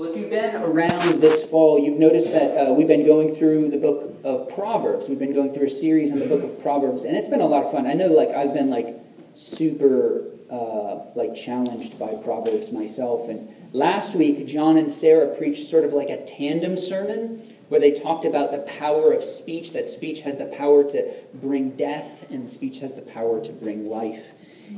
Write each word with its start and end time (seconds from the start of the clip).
Well, 0.00 0.08
if 0.08 0.16
you've 0.16 0.30
been 0.30 0.56
around 0.56 1.20
this 1.20 1.44
fall, 1.44 1.78
you've 1.78 1.98
noticed 1.98 2.32
that 2.32 2.56
uh, 2.56 2.72
we've 2.72 2.88
been 2.88 3.04
going 3.04 3.34
through 3.34 3.68
the 3.68 3.76
book 3.76 4.16
of 4.24 4.48
Proverbs. 4.48 5.10
We've 5.10 5.18
been 5.18 5.34
going 5.34 5.52
through 5.52 5.66
a 5.66 5.70
series 5.70 6.10
on 6.10 6.20
the 6.20 6.24
book 6.24 6.42
of 6.42 6.58
Proverbs, 6.58 7.04
and 7.04 7.18
it's 7.18 7.28
been 7.28 7.42
a 7.42 7.46
lot 7.46 7.66
of 7.66 7.70
fun. 7.70 7.86
I 7.86 7.92
know, 7.92 8.06
like, 8.06 8.30
I've 8.30 8.54
been, 8.54 8.70
like, 8.70 8.96
super, 9.34 10.24
uh, 10.50 11.00
like, 11.14 11.34
challenged 11.34 11.98
by 11.98 12.14
Proverbs 12.14 12.72
myself. 12.72 13.28
And 13.28 13.54
last 13.74 14.14
week, 14.14 14.46
John 14.46 14.78
and 14.78 14.90
Sarah 14.90 15.36
preached 15.36 15.68
sort 15.68 15.84
of 15.84 15.92
like 15.92 16.08
a 16.08 16.24
tandem 16.24 16.78
sermon 16.78 17.42
where 17.68 17.78
they 17.78 17.92
talked 17.92 18.24
about 18.24 18.52
the 18.52 18.60
power 18.60 19.12
of 19.12 19.22
speech, 19.22 19.74
that 19.74 19.90
speech 19.90 20.22
has 20.22 20.38
the 20.38 20.46
power 20.46 20.82
to 20.82 21.12
bring 21.34 21.76
death, 21.76 22.24
and 22.30 22.50
speech 22.50 22.78
has 22.78 22.94
the 22.94 23.02
power 23.02 23.44
to 23.44 23.52
bring 23.52 23.90
life. 23.90 24.32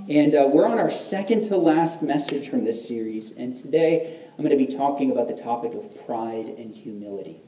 And 0.08 0.34
uh, 0.34 0.48
we're 0.50 0.66
on 0.66 0.78
our 0.78 0.90
second 0.90 1.44
to 1.44 1.56
last 1.58 2.02
message 2.02 2.48
from 2.48 2.64
this 2.64 2.88
series, 2.88 3.32
and 3.32 3.54
today 3.54 4.18
I'm 4.30 4.44
going 4.44 4.56
to 4.56 4.64
be 4.64 4.74
talking 4.74 5.10
about 5.10 5.28
the 5.28 5.36
topic 5.36 5.74
of 5.74 6.06
pride 6.06 6.46
and 6.46 6.74
humility. 6.74 7.42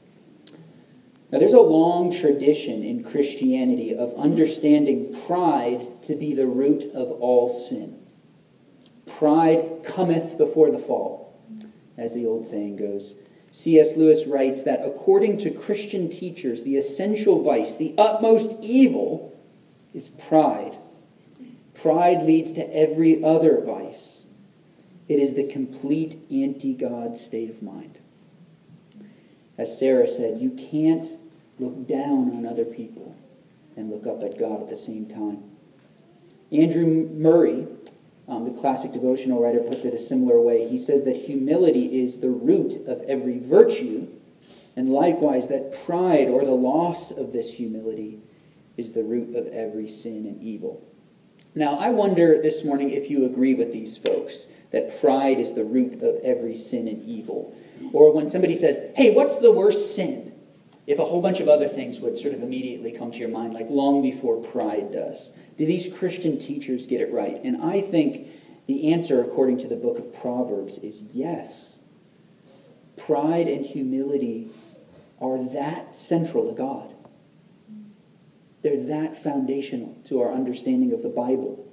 Now, 1.31 1.39
there's 1.39 1.55
a 1.55 1.59
long 1.59 2.11
tradition 2.11 2.83
in 2.83 3.03
Christianity 3.03 3.95
of 3.95 4.13
understanding 4.13 5.15
pride 5.25 6.03
to 6.03 6.13
be 6.13 6.35
the 6.35 6.45
root 6.45 6.85
of 6.93 7.11
all 7.11 7.49
sin. 7.49 7.99
Pride 9.07 9.83
cometh 9.83 10.37
before 10.37 10.71
the 10.71 10.79
fall, 10.79 11.41
as 11.97 12.13
the 12.13 12.27
old 12.27 12.45
saying 12.45 12.77
goes. 12.77 13.23
C.S. 13.49 13.97
Lewis 13.97 14.27
writes 14.27 14.63
that 14.63 14.85
according 14.85 15.39
to 15.39 15.49
Christian 15.49 16.11
teachers, 16.11 16.63
the 16.63 16.77
essential 16.77 17.41
vice, 17.41 17.75
the 17.75 17.95
utmost 17.97 18.61
evil, 18.61 19.35
is 19.95 20.09
pride. 20.09 20.77
Pride 21.75 22.23
leads 22.23 22.53
to 22.53 22.75
every 22.75 23.23
other 23.23 23.61
vice. 23.61 24.25
It 25.07 25.19
is 25.19 25.33
the 25.33 25.47
complete 25.47 26.17
anti 26.31 26.73
God 26.73 27.17
state 27.17 27.49
of 27.49 27.61
mind. 27.61 27.99
As 29.57 29.77
Sarah 29.77 30.07
said, 30.07 30.41
you 30.41 30.51
can't 30.51 31.07
look 31.59 31.87
down 31.87 32.35
on 32.35 32.45
other 32.45 32.65
people 32.65 33.15
and 33.77 33.89
look 33.89 34.07
up 34.07 34.23
at 34.23 34.39
God 34.39 34.61
at 34.61 34.69
the 34.69 34.75
same 34.75 35.05
time. 35.05 35.43
Andrew 36.51 37.09
Murray 37.13 37.67
um, 38.27 38.45
the 38.45 38.59
classic 38.59 38.91
devotional 38.91 39.41
writer 39.41 39.59
puts 39.59 39.85
it 39.85 39.93
a 39.93 39.99
similar 39.99 40.39
way. 40.41 40.67
He 40.67 40.77
says 40.77 41.03
that 41.03 41.15
humility 41.15 42.01
is 42.01 42.19
the 42.19 42.29
root 42.29 42.75
of 42.87 43.01
every 43.03 43.37
virtue, 43.39 44.07
and 44.75 44.89
likewise 44.89 45.47
that 45.49 45.85
pride 45.85 46.27
or 46.27 46.43
the 46.43 46.51
loss 46.51 47.11
of 47.11 47.31
this 47.31 47.53
humility 47.53 48.19
is 48.77 48.91
the 48.91 49.03
root 49.03 49.35
of 49.35 49.47
every 49.47 49.87
sin 49.87 50.25
and 50.25 50.41
evil. 50.41 50.83
Now, 51.55 51.79
I 51.79 51.89
wonder 51.89 52.41
this 52.41 52.65
morning 52.65 52.89
if 52.89 53.09
you 53.09 53.25
agree 53.25 53.53
with 53.53 53.71
these 53.71 53.97
folks 53.97 54.49
that 54.71 54.99
pride 54.99 55.39
is 55.39 55.53
the 55.53 55.63
root 55.63 56.03
of 56.03 56.19
every 56.21 56.57
sin 56.57 56.89
and 56.89 57.01
evil. 57.07 57.55
Or 57.93 58.11
when 58.11 58.27
somebody 58.27 58.55
says, 58.55 58.91
hey, 58.95 59.13
what's 59.13 59.37
the 59.37 59.53
worst 59.53 59.95
sin? 59.95 60.33
If 60.85 60.99
a 60.99 61.05
whole 61.05 61.21
bunch 61.21 61.39
of 61.39 61.47
other 61.47 61.69
things 61.69 62.01
would 62.01 62.17
sort 62.17 62.33
of 62.33 62.43
immediately 62.43 62.91
come 62.91 63.11
to 63.11 63.17
your 63.17 63.29
mind, 63.29 63.53
like 63.53 63.67
long 63.69 64.01
before 64.01 64.43
pride 64.43 64.91
does. 64.91 65.31
Do 65.57 65.65
these 65.65 65.97
Christian 65.97 66.39
teachers 66.39 66.87
get 66.87 66.99
it 66.99 67.11
right? 67.11 67.41
And 67.43 67.63
I 67.63 67.79
think 67.79 68.27
the 68.67 68.91
answer, 68.91 69.23
according 69.23 69.59
to 69.59 69.67
the 69.67 69.77
book 69.77 69.97
of 69.97 70.13
Proverbs, 70.13 70.79
is 70.79 71.03
yes. 71.13 71.79
Pride 72.97 73.47
and 73.47 73.65
humility 73.65 74.49
are 75.21 75.41
that 75.53 75.95
central 75.95 76.49
to 76.49 76.55
God. 76.55 76.94
They're 78.65 78.81
that 78.85 79.15
foundational 79.15 79.95
to 80.05 80.23
our 80.23 80.33
understanding 80.33 80.91
of 80.91 81.03
the 81.03 81.09
Bible. 81.09 81.71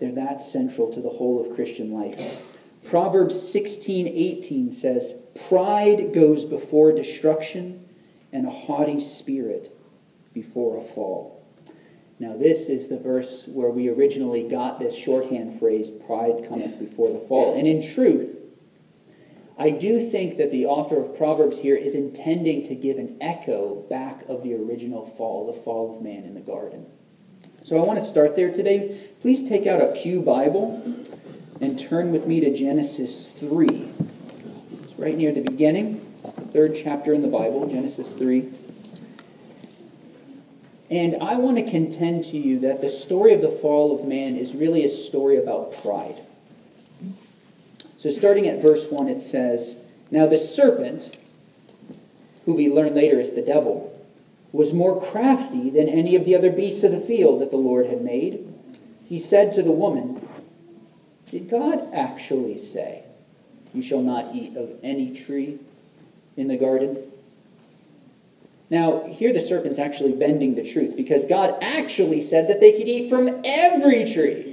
They're 0.00 0.10
that 0.16 0.42
central 0.42 0.92
to 0.94 1.00
the 1.00 1.10
whole 1.10 1.40
of 1.40 1.54
Christian 1.54 1.92
life. 1.92 2.20
Proverbs 2.84 3.40
16 3.52 4.08
18 4.08 4.72
says, 4.72 5.28
Pride 5.48 6.12
goes 6.12 6.44
before 6.44 6.90
destruction, 6.90 7.88
and 8.32 8.48
a 8.48 8.50
haughty 8.50 8.98
spirit 8.98 9.72
before 10.34 10.76
a 10.76 10.82
fall. 10.82 11.46
Now, 12.18 12.36
this 12.36 12.68
is 12.68 12.88
the 12.88 12.98
verse 12.98 13.46
where 13.46 13.70
we 13.70 13.90
originally 13.90 14.48
got 14.48 14.80
this 14.80 14.96
shorthand 14.96 15.56
phrase, 15.60 15.92
pride 15.92 16.48
cometh 16.48 16.80
before 16.80 17.12
the 17.12 17.20
fall. 17.20 17.56
And 17.56 17.68
in 17.68 17.80
truth, 17.80 18.41
I 19.62 19.70
do 19.70 20.00
think 20.00 20.38
that 20.38 20.50
the 20.50 20.66
author 20.66 21.00
of 21.00 21.16
Proverbs 21.16 21.60
here 21.60 21.76
is 21.76 21.94
intending 21.94 22.64
to 22.64 22.74
give 22.74 22.98
an 22.98 23.16
echo 23.20 23.76
back 23.88 24.28
of 24.28 24.42
the 24.42 24.54
original 24.54 25.06
fall, 25.06 25.46
the 25.46 25.52
fall 25.52 25.94
of 25.94 26.02
man 26.02 26.24
in 26.24 26.34
the 26.34 26.40
garden. 26.40 26.84
So 27.62 27.80
I 27.80 27.86
want 27.86 28.00
to 28.00 28.04
start 28.04 28.34
there 28.34 28.52
today. 28.52 29.00
Please 29.20 29.48
take 29.48 29.68
out 29.68 29.80
a 29.80 29.92
Pew 29.92 30.20
Bible 30.20 30.82
and 31.60 31.78
turn 31.78 32.10
with 32.10 32.26
me 32.26 32.40
to 32.40 32.52
Genesis 32.52 33.30
3. 33.30 33.88
It's 34.82 34.98
right 34.98 35.16
near 35.16 35.30
the 35.30 35.42
beginning. 35.42 36.12
It's 36.24 36.34
the 36.34 36.40
third 36.46 36.74
chapter 36.74 37.14
in 37.14 37.22
the 37.22 37.28
Bible, 37.28 37.68
Genesis 37.68 38.10
3. 38.10 38.52
And 40.90 41.22
I 41.22 41.36
want 41.36 41.58
to 41.58 41.70
contend 41.70 42.24
to 42.24 42.36
you 42.36 42.58
that 42.58 42.80
the 42.80 42.90
story 42.90 43.32
of 43.32 43.40
the 43.40 43.52
fall 43.52 43.94
of 43.94 44.08
man 44.08 44.34
is 44.34 44.56
really 44.56 44.84
a 44.84 44.90
story 44.90 45.36
about 45.36 45.72
pride. 45.72 46.20
So, 48.02 48.10
starting 48.10 48.48
at 48.48 48.60
verse 48.60 48.90
1, 48.90 49.06
it 49.06 49.20
says, 49.20 49.84
Now 50.10 50.26
the 50.26 50.36
serpent, 50.36 51.16
who 52.44 52.54
we 52.54 52.68
learn 52.68 52.96
later 52.96 53.20
is 53.20 53.34
the 53.34 53.42
devil, 53.42 53.96
was 54.50 54.74
more 54.74 55.00
crafty 55.00 55.70
than 55.70 55.88
any 55.88 56.16
of 56.16 56.24
the 56.24 56.34
other 56.34 56.50
beasts 56.50 56.82
of 56.82 56.90
the 56.90 56.98
field 56.98 57.40
that 57.40 57.52
the 57.52 57.58
Lord 57.58 57.86
had 57.86 58.02
made. 58.02 58.52
He 59.08 59.20
said 59.20 59.54
to 59.54 59.62
the 59.62 59.70
woman, 59.70 60.28
Did 61.26 61.48
God 61.48 61.94
actually 61.94 62.58
say, 62.58 63.04
You 63.72 63.82
shall 63.82 64.02
not 64.02 64.34
eat 64.34 64.56
of 64.56 64.72
any 64.82 65.14
tree 65.14 65.60
in 66.36 66.48
the 66.48 66.56
garden? 66.56 67.04
Now, 68.68 69.06
here 69.06 69.32
the 69.32 69.40
serpent's 69.40 69.78
actually 69.78 70.16
bending 70.16 70.56
the 70.56 70.68
truth 70.68 70.96
because 70.96 71.24
God 71.24 71.56
actually 71.62 72.20
said 72.20 72.48
that 72.48 72.58
they 72.58 72.72
could 72.72 72.88
eat 72.88 73.08
from 73.08 73.42
every 73.44 74.12
tree. 74.12 74.51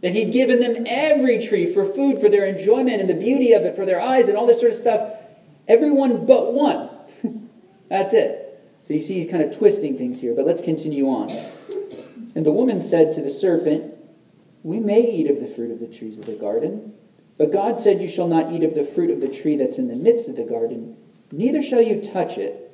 That 0.00 0.12
He'd 0.12 0.32
given 0.32 0.60
them 0.60 0.84
every 0.86 1.40
tree 1.40 1.72
for 1.72 1.84
food, 1.84 2.20
for 2.20 2.28
their 2.28 2.46
enjoyment 2.46 3.00
and 3.00 3.10
the 3.10 3.14
beauty 3.14 3.52
of 3.52 3.62
it, 3.62 3.76
for 3.76 3.84
their 3.84 4.00
eyes 4.00 4.28
and 4.28 4.38
all 4.38 4.46
this 4.46 4.60
sort 4.60 4.72
of 4.72 4.78
stuff. 4.78 5.12
Everyone 5.66 6.24
but 6.24 6.52
one. 6.52 6.90
That's 7.88 8.12
it. 8.12 8.44
So 8.84 8.94
you 8.94 9.00
see, 9.00 9.14
He's 9.14 9.30
kind 9.30 9.42
of 9.42 9.56
twisting 9.56 9.98
things 9.98 10.20
here, 10.20 10.34
but 10.34 10.46
let's 10.46 10.62
continue 10.62 11.08
on. 11.08 11.30
And 12.34 12.46
the 12.46 12.52
woman 12.52 12.82
said 12.82 13.14
to 13.14 13.22
the 13.22 13.30
serpent, 13.30 13.94
We 14.62 14.78
may 14.78 15.00
eat 15.00 15.30
of 15.30 15.40
the 15.40 15.46
fruit 15.46 15.70
of 15.70 15.80
the 15.80 15.88
trees 15.88 16.18
of 16.18 16.26
the 16.26 16.34
garden, 16.34 16.94
but 17.36 17.52
God 17.52 17.78
said, 17.78 18.00
You 18.00 18.08
shall 18.08 18.28
not 18.28 18.52
eat 18.52 18.62
of 18.62 18.74
the 18.74 18.84
fruit 18.84 19.10
of 19.10 19.20
the 19.20 19.28
tree 19.28 19.56
that's 19.56 19.78
in 19.78 19.88
the 19.88 19.96
midst 19.96 20.28
of 20.28 20.36
the 20.36 20.44
garden, 20.44 20.96
neither 21.32 21.62
shall 21.62 21.82
you 21.82 22.00
touch 22.00 22.38
it 22.38 22.68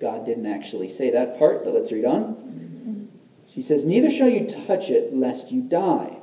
God 0.00 0.26
didn't 0.26 0.46
actually 0.46 0.88
say 0.88 1.10
that 1.10 1.38
part, 1.38 1.64
but 1.64 1.72
let's 1.72 1.92
read 1.92 2.04
on. 2.04 3.08
She 3.48 3.62
says, 3.62 3.84
Neither 3.84 4.10
shall 4.10 4.28
you 4.28 4.46
touch 4.46 4.90
it, 4.90 5.14
lest 5.14 5.52
you 5.52 5.62
die. 5.62 6.13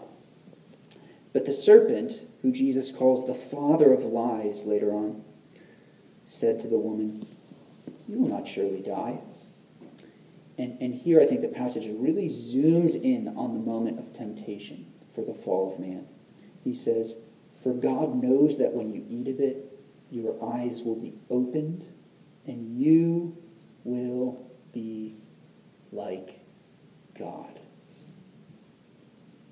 But 1.34 1.46
the 1.46 1.54
serpent, 1.54 2.28
who 2.42 2.52
Jesus 2.52 2.92
calls 2.92 3.26
the 3.26 3.34
father 3.34 3.94
of 3.94 4.04
lies 4.04 4.66
later 4.66 4.92
on, 4.92 5.24
said 6.26 6.60
to 6.62 6.68
the 6.68 6.78
woman, 6.78 7.26
You 8.08 8.20
will 8.20 8.30
not 8.30 8.48
surely 8.48 8.82
die. 8.82 9.20
And, 10.58 10.78
and 10.82 10.94
here 10.94 11.22
I 11.22 11.26
think 11.26 11.42
the 11.42 11.48
passage 11.48 11.88
really 11.88 12.28
zooms 12.28 13.02
in 13.02 13.30
on 13.30 13.54
the 13.54 13.60
moment 13.60 14.00
of 14.00 14.14
temptation 14.14 14.86
for 15.16 15.24
the 15.24 15.34
fall 15.34 15.74
of 15.74 15.80
man. 15.80 16.08
He 16.64 16.74
says, 16.74 17.18
For 17.64 17.74
God 17.74 18.22
knows 18.22 18.58
that 18.58 18.74
when 18.74 18.94
you 18.94 19.06
eat 19.10 19.28
of 19.28 19.40
it, 19.40 19.68
your 20.10 20.36
eyes 20.54 20.84
will 20.84 20.98
be 20.98 21.16
opened, 21.30 21.86
and 22.46 22.78
you 22.78 23.38
will 23.86 24.52
be 24.74 25.16
like 25.92 26.42
God, 27.18 27.60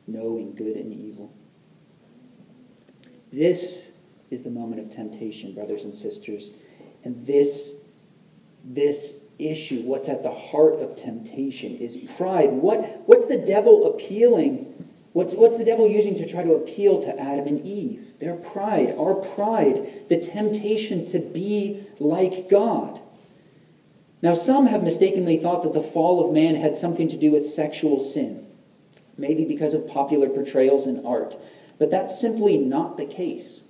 knowing 0.05 0.53
good 0.53 0.75
and 0.75 0.93
evil. 0.93 1.33
This 3.31 3.91
is 4.29 4.43
the 4.43 4.49
moment 4.49 4.81
of 4.81 4.95
temptation, 4.95 5.53
brothers 5.53 5.85
and 5.85 5.95
sisters. 5.95 6.53
And 7.03 7.25
this, 7.25 7.81
this 8.63 9.23
issue, 9.37 9.81
what's 9.81 10.09
at 10.09 10.23
the 10.23 10.31
heart 10.31 10.75
of 10.75 10.95
temptation, 10.95 11.77
is 11.77 11.97
pride. 12.17 12.51
What, 12.51 13.03
what's 13.05 13.27
the 13.27 13.37
devil 13.37 13.93
appealing? 13.93 14.87
What's, 15.13 15.33
what's 15.33 15.57
the 15.57 15.65
devil 15.65 15.87
using 15.87 16.17
to 16.17 16.27
try 16.27 16.43
to 16.43 16.53
appeal 16.53 17.01
to 17.01 17.19
Adam 17.19 17.47
and 17.47 17.65
Eve? 17.65 18.13
Their 18.19 18.35
pride, 18.35 18.95
our 18.97 19.15
pride, 19.15 20.09
the 20.09 20.19
temptation 20.19 21.05
to 21.07 21.19
be 21.19 21.83
like 21.99 22.49
God. 22.49 23.01
Now, 24.21 24.33
some 24.33 24.67
have 24.67 24.83
mistakenly 24.83 25.37
thought 25.37 25.63
that 25.63 25.73
the 25.73 25.81
fall 25.81 26.25
of 26.25 26.33
man 26.33 26.55
had 26.55 26.75
something 26.75 27.07
to 27.09 27.17
do 27.17 27.31
with 27.31 27.47
sexual 27.47 28.01
sin, 28.01 28.45
maybe 29.17 29.45
because 29.45 29.73
of 29.73 29.87
popular 29.87 30.29
portrayals 30.29 30.87
in 30.87 31.05
art, 31.05 31.37
but 31.79 31.89
that's 31.89 32.19
simply 32.19 32.57
not 32.57 32.97
the 32.97 33.05
case. 33.05 33.61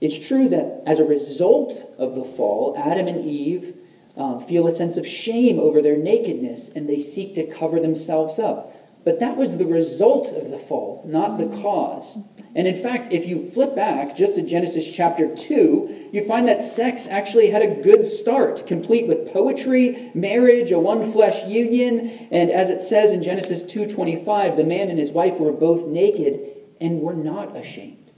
It's 0.00 0.28
true 0.28 0.48
that 0.48 0.82
as 0.86 1.00
a 1.00 1.04
result 1.04 1.72
of 1.98 2.14
the 2.14 2.24
fall, 2.24 2.74
Adam 2.76 3.08
and 3.08 3.24
Eve 3.24 3.74
um, 4.16 4.40
feel 4.40 4.66
a 4.66 4.70
sense 4.70 4.96
of 4.96 5.06
shame 5.06 5.58
over 5.58 5.80
their 5.80 5.96
nakedness 5.96 6.68
and 6.68 6.88
they 6.88 7.00
seek 7.00 7.34
to 7.36 7.46
cover 7.46 7.80
themselves 7.80 8.38
up. 8.38 8.74
But 9.04 9.20
that 9.20 9.36
was 9.36 9.56
the 9.56 9.64
result 9.64 10.32
of 10.32 10.50
the 10.50 10.58
fall, 10.58 11.02
not 11.06 11.38
the 11.38 11.46
cause. 11.62 12.18
And 12.54 12.66
in 12.66 12.76
fact, 12.76 13.12
if 13.12 13.26
you 13.26 13.40
flip 13.40 13.74
back 13.74 14.16
just 14.16 14.34
to 14.34 14.42
Genesis 14.42 14.90
chapter 14.90 15.34
2, 15.34 16.10
you 16.12 16.24
find 16.26 16.48
that 16.48 16.62
sex 16.62 17.06
actually 17.06 17.50
had 17.50 17.62
a 17.62 17.82
good 17.82 18.06
start, 18.06 18.66
complete 18.66 19.06
with 19.06 19.32
poetry, 19.32 20.10
marriage, 20.14 20.72
a 20.72 20.78
one 20.78 21.10
flesh 21.10 21.46
union, 21.46 22.10
and 22.30 22.50
as 22.50 22.70
it 22.70 22.82
says 22.82 23.12
in 23.12 23.22
Genesis 23.22 23.64
2:25, 23.64 24.56
the 24.56 24.64
man 24.64 24.90
and 24.90 24.98
his 24.98 25.12
wife 25.12 25.38
were 25.38 25.52
both 25.52 25.86
naked 25.86 26.57
and 26.80 27.00
were 27.00 27.14
not 27.14 27.56
ashamed. 27.56 28.10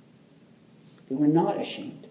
They 1.08 1.16
were 1.16 1.26
not 1.26 1.60
ashamed. 1.60 2.06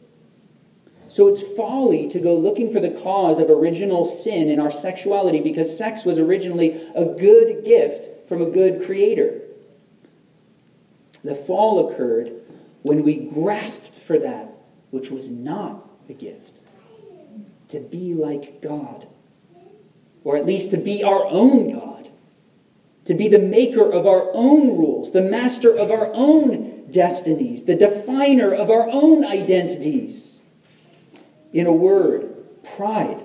So 1.07 1.27
it's 1.27 1.41
folly 1.41 2.07
to 2.09 2.19
go 2.19 2.37
looking 2.37 2.71
for 2.71 2.79
the 2.79 2.91
cause 2.91 3.39
of 3.39 3.49
original 3.49 4.05
sin 4.05 4.49
in 4.49 4.59
our 4.59 4.69
sexuality 4.69 5.41
because 5.41 5.75
sex 5.75 6.05
was 6.05 6.19
originally 6.19 6.81
a 6.95 7.05
good 7.05 7.65
gift 7.65 8.27
from 8.27 8.41
a 8.41 8.49
good 8.49 8.83
creator. 8.83 9.41
The 11.23 11.35
fall 11.35 11.89
occurred 11.89 12.33
when 12.83 13.03
we 13.03 13.15
grasped 13.15 13.93
for 13.93 14.19
that 14.19 14.49
which 14.91 15.09
was 15.09 15.29
not 15.29 15.87
a 16.07 16.13
gift 16.13 16.57
to 17.69 17.79
be 17.79 18.13
like 18.13 18.61
God, 18.61 19.07
or 20.23 20.37
at 20.37 20.45
least 20.45 20.71
to 20.71 20.77
be 20.77 21.03
our 21.03 21.25
own 21.25 21.73
God, 21.73 21.98
to 23.09 23.15
be 23.15 23.27
the 23.27 23.39
maker 23.39 23.91
of 23.91 24.05
our 24.05 24.29
own 24.35 24.77
rules, 24.77 25.13
the 25.13 25.21
master 25.23 25.75
of 25.75 25.89
our 25.89 26.11
own 26.13 26.91
destinies, 26.91 27.63
the 27.65 27.73
definer 27.73 28.53
of 28.53 28.69
our 28.69 28.87
own 28.87 29.25
identities. 29.25 30.43
In 31.51 31.65
a 31.65 31.73
word, 31.73 32.31
pride. 32.77 33.23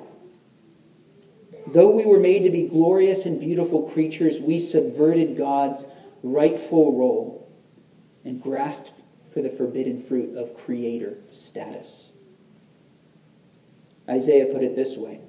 Though 1.67 1.91
we 1.91 2.07
were 2.07 2.19
made 2.19 2.45
to 2.45 2.51
be 2.51 2.67
glorious 2.67 3.27
and 3.27 3.39
beautiful 3.39 3.83
creatures, 3.83 4.41
we 4.41 4.59
subverted 4.59 5.37
God's 5.37 5.85
rightful 6.23 6.97
role 6.97 7.55
and 8.25 8.41
grasped 8.41 8.91
for 9.35 9.43
the 9.43 9.51
forbidden 9.51 10.01
fruit 10.01 10.35
of 10.35 10.57
creator 10.57 11.19
status. 11.31 12.11
Isaiah 14.09 14.47
put 14.47 14.63
it 14.63 14.77
this 14.77 14.97
way 14.97 15.21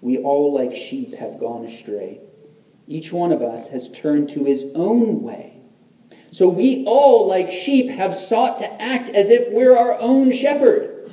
We 0.00 0.18
all, 0.18 0.52
like 0.52 0.74
sheep, 0.74 1.14
have 1.14 1.38
gone 1.38 1.64
astray. 1.64 2.22
Each 2.86 3.12
one 3.12 3.32
of 3.32 3.42
us 3.42 3.70
has 3.70 3.90
turned 3.90 4.30
to 4.30 4.44
his 4.44 4.72
own 4.74 5.22
way. 5.22 5.60
So 6.30 6.48
we 6.48 6.84
all, 6.86 7.26
like 7.26 7.50
sheep, 7.50 7.88
have 7.90 8.14
sought 8.14 8.58
to 8.58 8.82
act 8.82 9.10
as 9.10 9.30
if 9.30 9.50
we're 9.52 9.76
our 9.76 9.96
own 10.00 10.32
shepherd. 10.32 11.10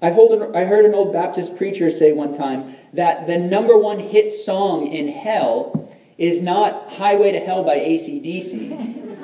I, 0.00 0.10
an, 0.10 0.54
I 0.54 0.64
heard 0.64 0.84
an 0.84 0.94
old 0.94 1.12
Baptist 1.12 1.56
preacher 1.56 1.90
say 1.90 2.12
one 2.12 2.32
time 2.32 2.74
that 2.92 3.26
the 3.26 3.36
number 3.36 3.76
one 3.76 3.98
hit 3.98 4.32
song 4.32 4.86
in 4.86 5.08
hell 5.08 5.92
is 6.16 6.40
not 6.40 6.92
Highway 6.92 7.32
to 7.32 7.40
Hell 7.40 7.64
by 7.64 7.78
ACDC. 7.78 9.14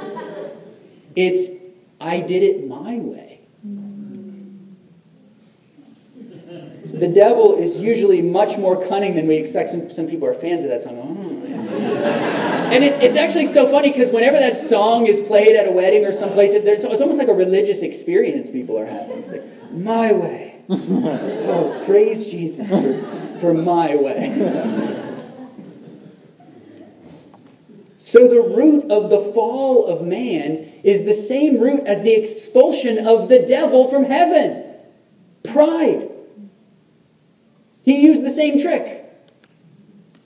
it's 1.17 1.51
I 2.01 2.21
Did 2.21 2.43
It 2.43 2.69
My 2.69 2.99
Way. 2.99 3.34
The 6.99 7.09
devil 7.09 7.57
is 7.57 7.81
usually 7.81 8.23
much 8.23 8.59
more 8.59 8.87
cunning 8.87 9.15
than 9.15 9.27
we 9.27 9.37
expect. 9.37 9.71
Some, 9.71 9.91
some 9.91 10.07
people 10.07 10.29
are 10.29 10.35
fans 10.35 10.65
of 10.65 10.71
that 10.71 10.83
song. 10.83 10.97
Oh, 10.97 11.47
and 12.73 12.85
it, 12.85 13.03
it's 13.03 13.17
actually 13.17 13.47
so 13.47 13.67
funny 13.67 13.91
because 13.91 14.11
whenever 14.11 14.39
that 14.39 14.59
song 14.59 15.07
is 15.07 15.21
played 15.21 15.57
at 15.57 15.67
a 15.67 15.71
wedding 15.71 16.05
or 16.05 16.13
someplace, 16.13 16.55
it, 16.55 16.65
it's, 16.65 16.85
it's 16.85 17.03
almost 17.03 17.19
like 17.19 17.29
a 17.29 17.35
religious 17.35 17.83
experience 17.83 18.51
people 18.51 18.79
are 18.79 18.87
having. 18.87 19.19
It's 19.19 19.33
like, 19.33 19.73
my 19.73 20.13
way 20.13 20.55
oh, 20.71 21.83
praise 21.85 22.31
Jesus 22.31 22.71
for, 22.71 23.39
for 23.39 23.55
my 23.55 23.97
way. 23.97 25.01
So, 27.99 28.29
the 28.29 28.41
root 28.41 28.91
of 28.91 29.11
the 29.11 29.19
fall 29.33 29.87
of 29.87 30.03
man 30.03 30.71
is 30.85 31.05
the 31.05 31.15
same 31.15 31.59
root 31.59 31.81
as 31.87 32.03
the 32.03 32.15
expulsion 32.15 33.07
of 33.07 33.29
the 33.29 33.41
devil 33.41 33.89
from 33.89 34.05
heaven 34.05 34.65
pride. 35.43 36.11
He 37.85 38.01
used 38.01 38.25
the 38.25 38.31
same 38.31 38.59
trick. 38.59 39.05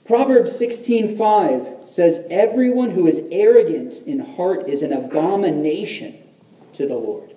Proverbs 0.05 0.53
16:5 0.59 1.87
says 1.87 2.25
everyone 2.31 2.91
who 2.91 3.05
is 3.05 3.21
arrogant 3.31 4.01
in 4.07 4.19
heart 4.19 4.67
is 4.67 4.81
an 4.81 4.93
abomination 4.93 6.15
to 6.73 6.87
the 6.87 6.95
Lord. 6.95 7.35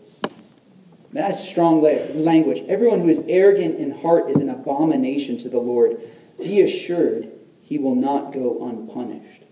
That's 1.12 1.46
strong 1.46 1.82
language. 1.82 2.62
Everyone 2.69 3.00
who 3.00 3.08
is 3.08 3.22
arrogant 3.28 3.78
in 3.78 3.90
heart 3.90 4.30
is 4.30 4.40
an 4.40 4.48
abomination 4.48 5.36
to 5.38 5.50
the 5.50 5.60
Lord. 5.60 6.00
Be 6.38 6.62
assured 6.62 7.30
he 7.60 7.76
will 7.76 7.94
not 7.94 8.32
go 8.32 8.64
unpunished. 8.64 9.42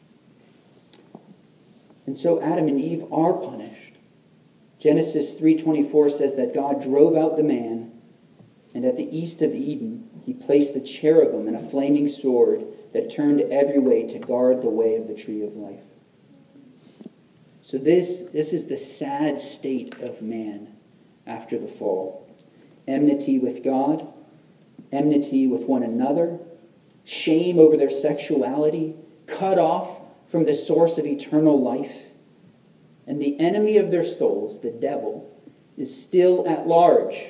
And 2.07 2.17
so 2.17 2.41
Adam 2.41 2.69
and 2.69 2.81
Eve 2.81 3.05
are 3.13 3.35
punished. 3.35 3.95
Genesis 4.79 5.35
3:24 5.35 6.11
says 6.11 6.37
that 6.37 6.55
God 6.55 6.81
drove 6.81 7.17
out 7.17 7.37
the 7.37 7.43
man 7.43 7.93
and 8.75 8.85
at 8.85 8.97
the 8.97 9.17
east 9.17 9.43
of 9.43 9.55
Eden 9.55 10.09
he 10.25 10.33
placed 10.33 10.75
the 10.75 10.81
cherubim 10.81 11.47
and 11.47 11.57
a 11.57 11.61
flaming 11.61 12.09
sword 12.09 12.65
that 12.93 13.11
turned 13.11 13.41
every 13.41 13.79
way 13.79 14.07
to 14.09 14.19
guard 14.19 14.63
the 14.63 14.69
way 14.69 14.97
of 14.97 15.09
the 15.09 15.15
tree 15.15 15.43
of 15.43 15.55
life. 15.55 15.85
So 17.63 17.79
this 17.79 18.23
this 18.33 18.53
is 18.53 18.67
the 18.67 18.77
sad 18.77 19.41
state 19.41 19.95
of 20.01 20.23
man 20.23 20.77
after 21.27 21.59
the 21.59 21.69
fall 21.69 22.31
enmity 22.91 23.39
with 23.39 23.63
God, 23.63 24.07
enmity 24.93 25.47
with 25.47 25.67
one 25.67 25.83
another, 25.83 26.39
shame 27.05 27.59
over 27.59 27.77
their 27.77 27.91
sexuality, 27.91 28.97
cut 29.27 29.59
off 29.59 30.01
from 30.27 30.45
the 30.45 30.55
source 30.55 30.99
of 30.99 31.07
eternal 31.07 31.61
life. 31.61 32.11
And 33.07 33.21
the 33.21 33.39
enemy 33.41 33.77
of 33.77 33.91
their 33.91 34.05
souls, 34.05 34.61
the 34.61 34.71
devil, 34.71 35.29
is 35.77 36.03
still 36.03 36.47
at 36.49 36.67
large. 36.67 37.27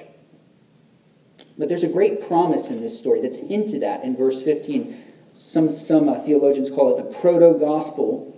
But 1.60 1.68
there's 1.68 1.84
a 1.84 1.88
great 1.88 2.26
promise 2.26 2.70
in 2.70 2.80
this 2.80 2.98
story 2.98 3.20
that's 3.20 3.38
hinted 3.38 3.84
at 3.84 4.02
in 4.02 4.16
verse 4.16 4.42
15. 4.42 4.96
Some, 5.32 5.72
some 5.72 6.08
uh, 6.08 6.18
theologians 6.18 6.72
call 6.72 6.92
it 6.92 6.96
the 6.96 7.18
proto 7.20 7.56
gospel 7.56 8.30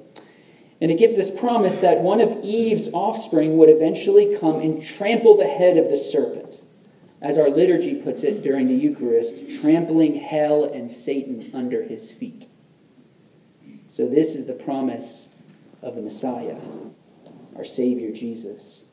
and 0.82 0.90
it 0.90 0.98
gives 0.98 1.14
this 1.14 1.30
promise 1.30 1.78
that 1.78 2.00
one 2.00 2.20
of 2.20 2.42
Eve's 2.42 2.92
offspring 2.92 3.56
would 3.56 3.69
eventually 3.69 4.36
come 4.36 4.58
and 4.60 4.84
trample 4.84 5.36
the 5.36 5.46
head 5.46 5.78
of 5.78 5.88
the 5.88 5.96
serpent. 5.96 6.60
As 7.20 7.38
our 7.38 7.48
liturgy 7.48 7.94
puts 8.02 8.24
it 8.24 8.42
during 8.42 8.66
the 8.66 8.74
Eucharist, 8.74 9.48
trampling 9.60 10.16
hell 10.16 10.64
and 10.64 10.90
Satan 10.90 11.52
under 11.54 11.84
his 11.84 12.10
feet. 12.10 12.48
So, 13.86 14.08
this 14.08 14.34
is 14.34 14.46
the 14.46 14.54
promise 14.54 15.28
of 15.82 15.94
the 15.94 16.02
Messiah, 16.02 16.58
our 17.54 17.64
Savior 17.64 18.10
Jesus. 18.10 18.86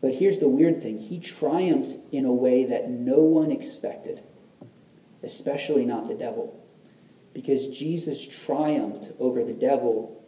But 0.00 0.14
here's 0.14 0.38
the 0.38 0.48
weird 0.48 0.82
thing 0.82 0.98
he 0.98 1.18
triumphs 1.18 1.96
in 2.12 2.24
a 2.24 2.32
way 2.32 2.64
that 2.66 2.90
no 2.90 3.18
one 3.18 3.50
expected, 3.50 4.22
especially 5.22 5.84
not 5.84 6.08
the 6.08 6.14
devil. 6.14 6.62
Because 7.32 7.68
Jesus 7.68 8.26
triumphed 8.26 9.12
over 9.18 9.44
the 9.44 9.52
devil 9.52 10.24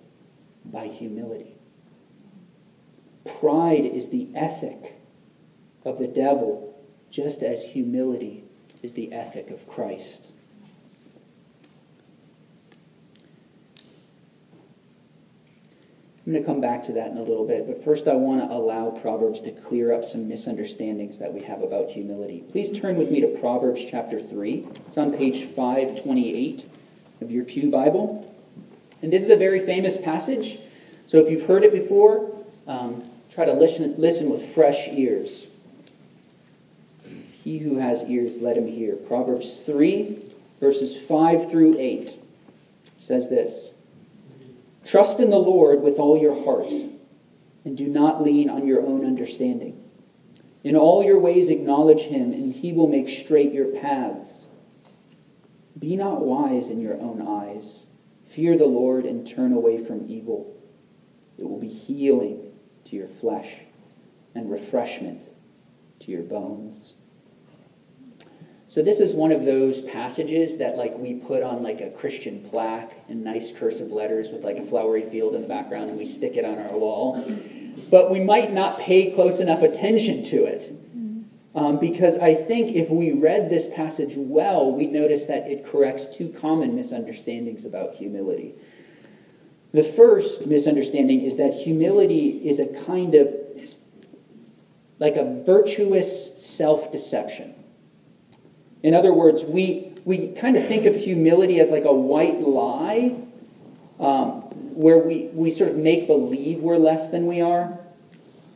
by 0.64 0.86
humility. 0.86 1.54
Pride 3.40 3.84
is 3.84 4.10
the 4.10 4.30
ethic 4.34 4.98
of 5.84 5.98
the 5.98 6.08
devil, 6.08 6.78
just 7.10 7.42
as 7.42 7.64
humility 7.64 8.44
is 8.82 8.92
the 8.92 9.12
ethic 9.12 9.50
of 9.50 9.66
Christ. 9.68 10.32
I'm 16.28 16.34
going 16.34 16.44
to 16.44 16.46
come 16.46 16.60
back 16.60 16.84
to 16.84 16.92
that 16.92 17.10
in 17.10 17.16
a 17.16 17.22
little 17.22 17.46
bit, 17.46 17.66
but 17.66 17.82
first 17.82 18.06
I 18.06 18.12
want 18.12 18.42
to 18.42 18.54
allow 18.54 18.90
Proverbs 18.90 19.40
to 19.42 19.50
clear 19.50 19.94
up 19.94 20.04
some 20.04 20.28
misunderstandings 20.28 21.18
that 21.20 21.32
we 21.32 21.40
have 21.44 21.62
about 21.62 21.88
humility. 21.88 22.44
Please 22.52 22.78
turn 22.78 22.98
with 22.98 23.10
me 23.10 23.22
to 23.22 23.28
Proverbs 23.28 23.82
chapter 23.82 24.20
3. 24.20 24.66
It's 24.86 24.98
on 24.98 25.16
page 25.16 25.44
528 25.44 26.68
of 27.22 27.32
your 27.32 27.46
Pew 27.46 27.70
Bible. 27.70 28.30
And 29.00 29.10
this 29.10 29.22
is 29.22 29.30
a 29.30 29.36
very 29.36 29.58
famous 29.58 29.96
passage. 29.96 30.58
So 31.06 31.16
if 31.16 31.30
you've 31.30 31.46
heard 31.46 31.64
it 31.64 31.72
before, 31.72 32.30
um, 32.66 33.10
try 33.32 33.46
to 33.46 33.54
listen, 33.54 33.94
listen 33.96 34.28
with 34.28 34.44
fresh 34.44 34.86
ears. 34.88 35.46
He 37.42 37.56
who 37.56 37.78
has 37.78 38.04
ears, 38.04 38.42
let 38.42 38.58
him 38.58 38.66
hear. 38.66 38.96
Proverbs 38.96 39.56
3, 39.64 40.18
verses 40.60 41.00
5 41.00 41.50
through 41.50 41.78
8 41.78 42.18
says 42.98 43.30
this 43.30 43.77
Trust 44.88 45.20
in 45.20 45.28
the 45.28 45.38
Lord 45.38 45.82
with 45.82 45.98
all 45.98 46.16
your 46.16 46.44
heart, 46.44 46.72
and 47.66 47.76
do 47.76 47.86
not 47.86 48.22
lean 48.22 48.48
on 48.48 48.66
your 48.66 48.80
own 48.80 49.04
understanding. 49.04 49.84
In 50.64 50.76
all 50.76 51.04
your 51.04 51.18
ways 51.18 51.50
acknowledge 51.50 52.04
him, 52.04 52.32
and 52.32 52.54
he 52.54 52.72
will 52.72 52.88
make 52.88 53.10
straight 53.10 53.52
your 53.52 53.66
paths. 53.66 54.46
Be 55.78 55.94
not 55.94 56.22
wise 56.22 56.70
in 56.70 56.80
your 56.80 56.94
own 56.94 57.20
eyes. 57.20 57.84
Fear 58.30 58.56
the 58.56 58.64
Lord 58.64 59.04
and 59.04 59.28
turn 59.28 59.52
away 59.52 59.76
from 59.76 60.08
evil. 60.08 60.56
It 61.36 61.46
will 61.46 61.60
be 61.60 61.68
healing 61.68 62.50
to 62.86 62.96
your 62.96 63.08
flesh 63.08 63.58
and 64.34 64.50
refreshment 64.50 65.28
to 66.00 66.10
your 66.10 66.22
bones. 66.22 66.94
So 68.78 68.84
this 68.84 69.00
is 69.00 69.16
one 69.16 69.32
of 69.32 69.44
those 69.44 69.80
passages 69.80 70.58
that 70.58 70.76
like 70.76 70.96
we 70.96 71.14
put 71.14 71.42
on 71.42 71.64
like 71.64 71.80
a 71.80 71.90
Christian 71.90 72.48
plaque 72.48 72.92
in 73.08 73.24
nice 73.24 73.50
cursive 73.50 73.88
letters 73.88 74.30
with 74.30 74.44
like 74.44 74.56
a 74.56 74.64
flowery 74.64 75.02
field 75.02 75.34
in 75.34 75.42
the 75.42 75.48
background 75.48 75.90
and 75.90 75.98
we 75.98 76.06
stick 76.06 76.36
it 76.36 76.44
on 76.44 76.58
our 76.58 76.78
wall. 76.78 77.20
But 77.90 78.08
we 78.08 78.20
might 78.20 78.52
not 78.52 78.78
pay 78.78 79.10
close 79.10 79.40
enough 79.40 79.62
attention 79.62 80.22
to 80.26 80.44
it. 80.44 80.70
Um, 81.56 81.80
because 81.80 82.18
I 82.18 82.34
think 82.34 82.76
if 82.76 82.88
we 82.88 83.10
read 83.10 83.50
this 83.50 83.66
passage 83.66 84.12
well, 84.14 84.70
we'd 84.70 84.92
notice 84.92 85.26
that 85.26 85.50
it 85.50 85.66
corrects 85.66 86.16
two 86.16 86.28
common 86.28 86.76
misunderstandings 86.76 87.64
about 87.64 87.96
humility. 87.96 88.54
The 89.72 89.82
first 89.82 90.46
misunderstanding 90.46 91.22
is 91.22 91.36
that 91.38 91.52
humility 91.52 92.48
is 92.48 92.60
a 92.60 92.84
kind 92.84 93.16
of 93.16 93.34
like 95.00 95.16
a 95.16 95.42
virtuous 95.44 96.40
self 96.40 96.92
deception. 96.92 97.56
In 98.82 98.94
other 98.94 99.12
words, 99.12 99.44
we, 99.44 99.92
we 100.04 100.28
kind 100.32 100.56
of 100.56 100.66
think 100.66 100.86
of 100.86 100.94
humility 100.94 101.60
as 101.60 101.70
like 101.70 101.84
a 101.84 101.92
white 101.92 102.40
lie 102.40 103.16
um, 103.98 104.42
where 104.74 104.98
we, 104.98 105.28
we 105.32 105.50
sort 105.50 105.70
of 105.70 105.76
make 105.76 106.06
believe 106.06 106.60
we're 106.60 106.76
less 106.76 107.08
than 107.08 107.26
we 107.26 107.40
are, 107.40 107.78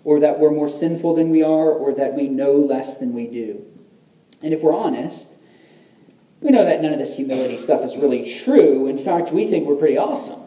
or 0.04 0.20
that 0.20 0.38
we're 0.38 0.50
more 0.50 0.68
sinful 0.68 1.14
than 1.14 1.30
we 1.30 1.42
are, 1.42 1.70
or 1.70 1.94
that 1.94 2.14
we 2.14 2.28
know 2.28 2.52
less 2.52 2.98
than 2.98 3.12
we 3.12 3.26
do. 3.26 3.64
And 4.42 4.52
if 4.52 4.62
we're 4.62 4.74
honest, 4.74 5.28
we 6.40 6.50
know 6.50 6.64
that 6.64 6.82
none 6.82 6.92
of 6.92 6.98
this 6.98 7.16
humility 7.16 7.56
stuff 7.56 7.84
is 7.84 7.96
really 7.96 8.28
true. 8.28 8.88
In 8.88 8.98
fact, 8.98 9.32
we 9.32 9.46
think 9.46 9.66
we're 9.66 9.76
pretty 9.76 9.98
awesome. 9.98 10.40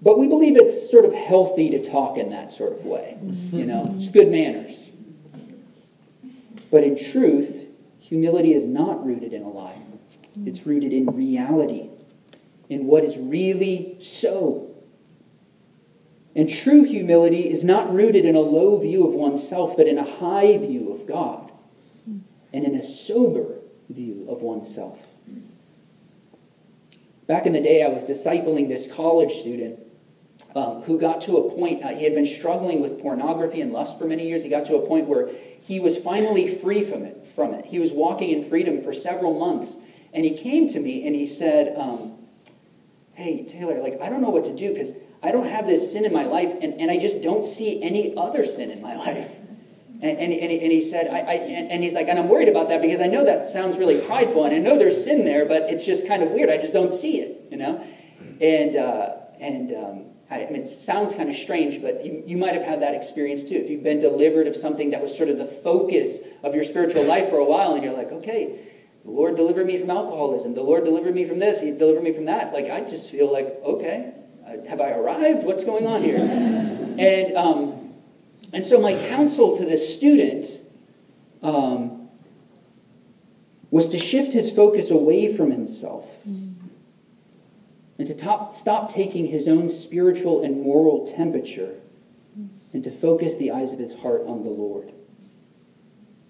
But 0.00 0.18
we 0.18 0.28
believe 0.28 0.56
it's 0.56 0.90
sort 0.90 1.04
of 1.04 1.12
healthy 1.12 1.70
to 1.70 1.84
talk 1.84 2.16
in 2.16 2.30
that 2.30 2.52
sort 2.52 2.72
of 2.72 2.84
way. 2.84 3.18
You 3.22 3.66
know, 3.66 3.94
it's 3.96 4.10
good 4.10 4.28
manners. 4.28 4.90
But 6.70 6.84
in 6.84 6.96
truth, 6.96 7.57
Humility 8.08 8.54
is 8.54 8.66
not 8.66 9.04
rooted 9.04 9.34
in 9.34 9.42
a 9.42 9.50
lie, 9.50 9.82
it's 10.46 10.66
rooted 10.66 10.94
in 10.94 11.06
reality, 11.14 11.90
in 12.70 12.86
what 12.86 13.04
is 13.04 13.18
really 13.18 13.96
so. 14.00 14.74
And 16.34 16.48
true 16.48 16.84
humility 16.84 17.50
is 17.50 17.64
not 17.64 17.92
rooted 17.92 18.24
in 18.24 18.34
a 18.34 18.40
low 18.40 18.78
view 18.78 19.06
of 19.06 19.14
oneself, 19.14 19.76
but 19.76 19.86
in 19.86 19.98
a 19.98 20.08
high 20.08 20.56
view 20.56 20.90
of 20.90 21.06
God 21.06 21.52
and 22.50 22.64
in 22.64 22.74
a 22.74 22.80
sober 22.80 23.58
view 23.90 24.26
of 24.30 24.40
oneself. 24.40 25.14
Back 27.26 27.44
in 27.44 27.52
the 27.52 27.60
day, 27.60 27.82
I 27.82 27.88
was 27.88 28.06
discipling 28.06 28.68
this 28.68 28.90
college 28.90 29.34
student 29.34 29.80
um, 30.54 30.82
who 30.82 30.98
got 30.98 31.20
to 31.22 31.36
a 31.36 31.54
point, 31.54 31.84
uh, 31.84 31.88
he 31.88 32.04
had 32.04 32.14
been 32.14 32.26
struggling 32.26 32.80
with 32.80 33.00
pornography 33.00 33.60
and 33.60 33.72
lust 33.72 33.98
for 33.98 34.06
many 34.06 34.26
years. 34.26 34.42
He 34.42 34.48
got 34.48 34.64
to 34.66 34.76
a 34.76 34.86
point 34.86 35.06
where 35.06 35.28
he 35.60 35.78
was 35.78 35.96
finally 35.96 36.48
free 36.48 36.82
from 36.82 37.02
it. 37.02 37.24
From 37.26 37.52
it. 37.52 37.66
He 37.66 37.78
was 37.78 37.92
walking 37.92 38.30
in 38.30 38.42
freedom 38.42 38.80
for 38.80 38.92
several 38.92 39.38
months. 39.38 39.78
And 40.12 40.24
he 40.24 40.36
came 40.36 40.66
to 40.68 40.80
me 40.80 41.06
and 41.06 41.14
he 41.14 41.26
said, 41.26 41.76
um, 41.76 42.14
Hey, 43.14 43.44
Taylor, 43.44 43.80
like, 43.80 44.00
I 44.00 44.08
don't 44.08 44.22
know 44.22 44.30
what 44.30 44.44
to 44.44 44.54
do 44.54 44.72
because 44.72 44.92
I 45.22 45.32
don't 45.32 45.48
have 45.48 45.66
this 45.66 45.92
sin 45.92 46.04
in 46.04 46.12
my 46.12 46.24
life 46.24 46.54
and, 46.62 46.80
and 46.80 46.90
I 46.90 46.98
just 46.98 47.20
don't 47.22 47.44
see 47.44 47.82
any 47.82 48.16
other 48.16 48.44
sin 48.44 48.70
in 48.70 48.80
my 48.80 48.94
life. 48.96 49.36
And, 50.00 50.16
and, 50.16 50.32
and, 50.32 50.52
he, 50.52 50.60
and 50.60 50.70
he 50.70 50.80
said, 50.80 51.08
I, 51.08 51.18
I, 51.18 51.34
and 51.34 51.82
he's 51.82 51.94
like, 51.94 52.06
and 52.06 52.18
I'm 52.18 52.28
worried 52.28 52.48
about 52.48 52.68
that 52.68 52.80
because 52.80 53.00
I 53.00 53.06
know 53.06 53.24
that 53.24 53.42
sounds 53.42 53.76
really 53.76 54.00
prideful 54.00 54.44
and 54.44 54.54
I 54.54 54.58
know 54.58 54.78
there's 54.78 55.02
sin 55.02 55.24
there, 55.24 55.44
but 55.44 55.62
it's 55.62 55.84
just 55.84 56.06
kind 56.06 56.22
of 56.22 56.30
weird. 56.30 56.48
I 56.48 56.56
just 56.56 56.72
don't 56.72 56.94
see 56.94 57.18
it, 57.20 57.48
you 57.50 57.56
know? 57.56 57.84
And, 58.40 58.76
uh, 58.76 59.16
and 59.40 59.72
um, 59.72 60.04
I 60.30 60.40
mean, 60.50 60.56
it 60.56 60.66
sounds 60.66 61.14
kind 61.14 61.30
of 61.30 61.34
strange, 61.34 61.80
but 61.80 62.04
you, 62.04 62.22
you 62.26 62.36
might 62.36 62.52
have 62.52 62.62
had 62.62 62.82
that 62.82 62.94
experience 62.94 63.44
too. 63.44 63.54
If 63.54 63.70
you've 63.70 63.82
been 63.82 64.00
delivered 64.00 64.46
of 64.46 64.56
something 64.56 64.90
that 64.90 65.00
was 65.00 65.16
sort 65.16 65.30
of 65.30 65.38
the 65.38 65.46
focus 65.46 66.18
of 66.42 66.54
your 66.54 66.64
spiritual 66.64 67.04
life 67.04 67.30
for 67.30 67.38
a 67.38 67.44
while, 67.44 67.74
and 67.74 67.82
you're 67.82 67.94
like, 67.94 68.12
okay, 68.12 68.58
the 69.04 69.10
Lord 69.10 69.36
delivered 69.36 69.66
me 69.66 69.78
from 69.78 69.90
alcoholism. 69.90 70.52
The 70.54 70.62
Lord 70.62 70.84
delivered 70.84 71.14
me 71.14 71.24
from 71.24 71.38
this. 71.38 71.62
He 71.62 71.70
delivered 71.70 72.02
me 72.02 72.12
from 72.12 72.26
that. 72.26 72.52
Like, 72.52 72.68
I 72.68 72.80
just 72.80 73.10
feel 73.10 73.32
like, 73.32 73.46
okay, 73.64 74.12
have 74.68 74.82
I 74.82 74.90
arrived? 74.90 75.44
What's 75.44 75.64
going 75.64 75.86
on 75.86 76.02
here? 76.02 76.18
and, 76.98 77.36
um, 77.36 77.94
and 78.52 78.62
so, 78.64 78.80
my 78.80 78.94
counsel 79.08 79.56
to 79.56 79.64
this 79.64 79.94
student 79.94 80.46
um, 81.42 82.10
was 83.70 83.88
to 83.90 83.98
shift 83.98 84.34
his 84.34 84.54
focus 84.54 84.90
away 84.90 85.34
from 85.34 85.52
himself. 85.52 86.22
Mm-hmm 86.28 86.47
and 87.98 88.06
to 88.06 88.14
top, 88.14 88.54
stop 88.54 88.90
taking 88.90 89.26
his 89.26 89.48
own 89.48 89.68
spiritual 89.68 90.42
and 90.42 90.62
moral 90.62 91.06
temperature 91.06 91.74
and 92.72 92.84
to 92.84 92.90
focus 92.90 93.36
the 93.36 93.50
eyes 93.50 93.72
of 93.72 93.78
his 93.78 93.96
heart 93.96 94.22
on 94.26 94.44
the 94.44 94.50
Lord. 94.50 94.92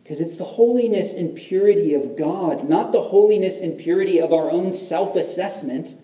Because 0.03 0.21
it's 0.23 0.37
the 0.37 0.45
holiness 0.45 1.13
and 1.13 1.37
purity 1.37 1.93
of 1.93 2.17
God, 2.17 2.67
not 2.67 2.93
the 2.93 3.03
holiness 3.03 3.61
and 3.61 3.79
purity 3.79 4.19
of 4.19 4.33
our 4.33 4.51
own 4.51 4.73
self 4.73 5.17
assessment, 5.17 5.97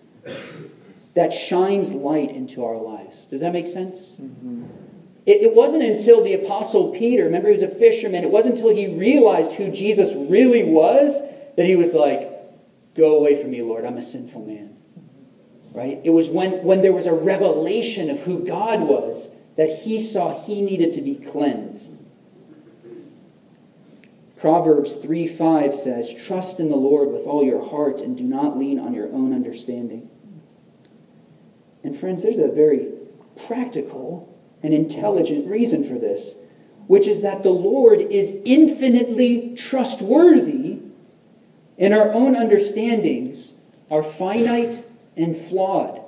that 1.15 1.33
shines 1.33 1.93
light 1.93 2.29
into 2.29 2.63
our 2.63 2.77
lives. 2.77 3.25
Does 3.27 3.41
that 3.41 3.53
make 3.53 3.67
sense? 3.67 4.11
Mm-hmm. 4.21 4.65
It, 5.25 5.41
it 5.41 5.55
wasn't 5.55 5.81
until 5.81 6.23
the 6.23 6.33
Apostle 6.33 6.91
Peter, 6.91 7.23
remember 7.23 7.47
he 7.47 7.53
was 7.53 7.63
a 7.63 7.67
fisherman, 7.67 8.23
it 8.23 8.29
wasn't 8.29 8.57
until 8.57 8.75
he 8.75 8.95
realized 8.95 9.53
who 9.53 9.71
Jesus 9.71 10.13
really 10.13 10.63
was 10.63 11.21
that 11.55 11.65
he 11.65 11.75
was 11.75 11.95
like, 11.95 12.31
Go 12.95 13.17
away 13.17 13.41
from 13.41 13.51
me, 13.51 13.61
Lord, 13.61 13.85
I'm 13.85 13.97
a 13.97 14.03
sinful 14.03 14.45
man 14.45 14.74
right? 15.75 15.99
It 16.03 16.11
was 16.11 16.29
when, 16.29 16.63
when 16.63 16.81
there 16.81 16.93
was 16.93 17.05
a 17.05 17.13
revelation 17.13 18.09
of 18.09 18.21
who 18.21 18.39
God 18.39 18.79
was 18.81 19.29
that 19.57 19.69
he 19.69 19.99
saw 19.99 20.41
he 20.45 20.61
needed 20.61 20.93
to 20.93 21.01
be 21.01 21.15
cleansed. 21.15 21.99
Proverbs 24.37 24.95
3 24.95 25.27
5 25.27 25.75
says, 25.75 26.13
Trust 26.13 26.59
in 26.59 26.69
the 26.69 26.75
Lord 26.75 27.11
with 27.11 27.25
all 27.25 27.43
your 27.43 27.63
heart 27.63 28.01
and 28.01 28.17
do 28.17 28.23
not 28.23 28.57
lean 28.57 28.79
on 28.79 28.93
your 28.93 29.11
own 29.11 29.33
understanding. 29.33 30.09
And 31.83 31.95
friends, 31.95 32.23
there's 32.23 32.39
a 32.39 32.47
very 32.47 32.91
practical 33.47 34.33
and 34.63 34.73
intelligent 34.73 35.47
reason 35.47 35.83
for 35.83 35.95
this, 35.95 36.43
which 36.87 37.07
is 37.07 37.21
that 37.21 37.43
the 37.43 37.51
Lord 37.51 37.99
is 37.99 38.41
infinitely 38.45 39.55
trustworthy, 39.55 40.79
and 41.77 41.93
our 41.93 42.11
own 42.13 42.35
understandings 42.35 43.53
are 43.91 44.03
finite 44.03 44.85
and 45.15 45.35
flawed. 45.35 46.01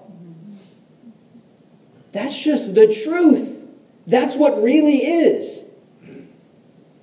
That's 2.11 2.41
just 2.41 2.75
the 2.75 2.87
truth. 2.91 3.67
That's 4.05 4.35
what 4.35 4.61
really 4.63 4.97
is. 4.97 5.65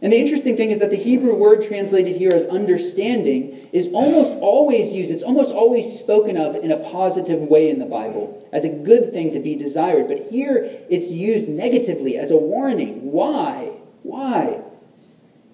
And 0.02 0.12
the 0.12 0.18
interesting 0.18 0.56
thing 0.56 0.70
is 0.70 0.80
that 0.80 0.90
the 0.90 0.96
Hebrew 0.96 1.34
word 1.34 1.62
translated 1.62 2.16
here 2.16 2.32
as 2.32 2.44
understanding 2.44 3.70
is 3.73 3.88
almost 3.88 4.34
always 4.34 4.92
used, 4.92 5.11
it's 5.11 5.23
almost 5.23 5.54
always 5.54 5.99
spoken 5.99 6.37
of 6.37 6.56
in 6.56 6.70
a 6.70 6.76
positive 6.76 7.40
way 7.40 7.70
in 7.70 7.78
the 7.78 7.87
Bible, 7.87 8.46
as 8.52 8.66
a 8.66 8.68
good 8.68 9.12
thing 9.12 9.32
to 9.32 9.40
be 9.40 9.54
desired. 9.54 10.08
But 10.08 10.26
here 10.30 10.68
it's 10.90 11.08
used 11.08 11.49
negatively 11.49 12.18
as 12.18 12.30
a 12.30 12.37
warning. 12.37 13.12
Why? 13.12 13.70
Why? 14.02 14.61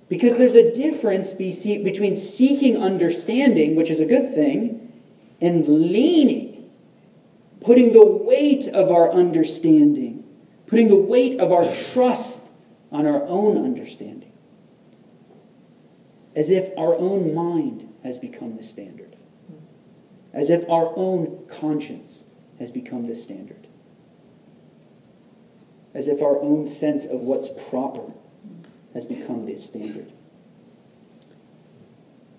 Because 0.09 0.37
there's 0.37 0.57
a 0.57 0.75
difference 0.75 1.33
between 1.33 2.17
seeking 2.17 2.77
understanding, 2.77 3.77
which 3.77 3.91
is 3.91 4.01
a 4.01 4.07
good 4.07 4.35
thing, 4.35 4.80
and 5.41 5.67
leaning, 5.67 6.71
putting 7.61 7.93
the 7.93 8.05
weight 8.05 8.69
of 8.69 8.91
our 8.91 9.11
understanding, 9.11 10.25
putting 10.67 10.89
the 10.89 10.97
weight 10.97 11.41
of 11.41 11.53
our 11.53 11.73
trust 11.93 12.43
on 12.93 13.07
our 13.07 13.23
own 13.25 13.65
understanding, 13.65 14.33
as 16.35 16.51
if 16.51 16.71
our 16.77 16.95
own 16.97 17.35
mind 17.35 17.89
has 18.03 18.19
become 18.19 18.57
the 18.57 18.63
standard, 18.63 19.17
as 20.33 20.51
if 20.51 20.69
our 20.69 20.93
own 20.97 21.45
conscience 21.49 22.25
has 22.59 22.71
become 22.73 23.07
the 23.07 23.15
standard, 23.15 23.67
as 25.95 26.09
if 26.09 26.23
our 26.23 26.41
own 26.41 26.67
sense 26.67 27.05
of 27.05 27.21
what's 27.21 27.49
proper 27.69 28.13
has 28.95 29.07
become 29.07 29.47
the 29.47 29.59
standard. 29.59 30.13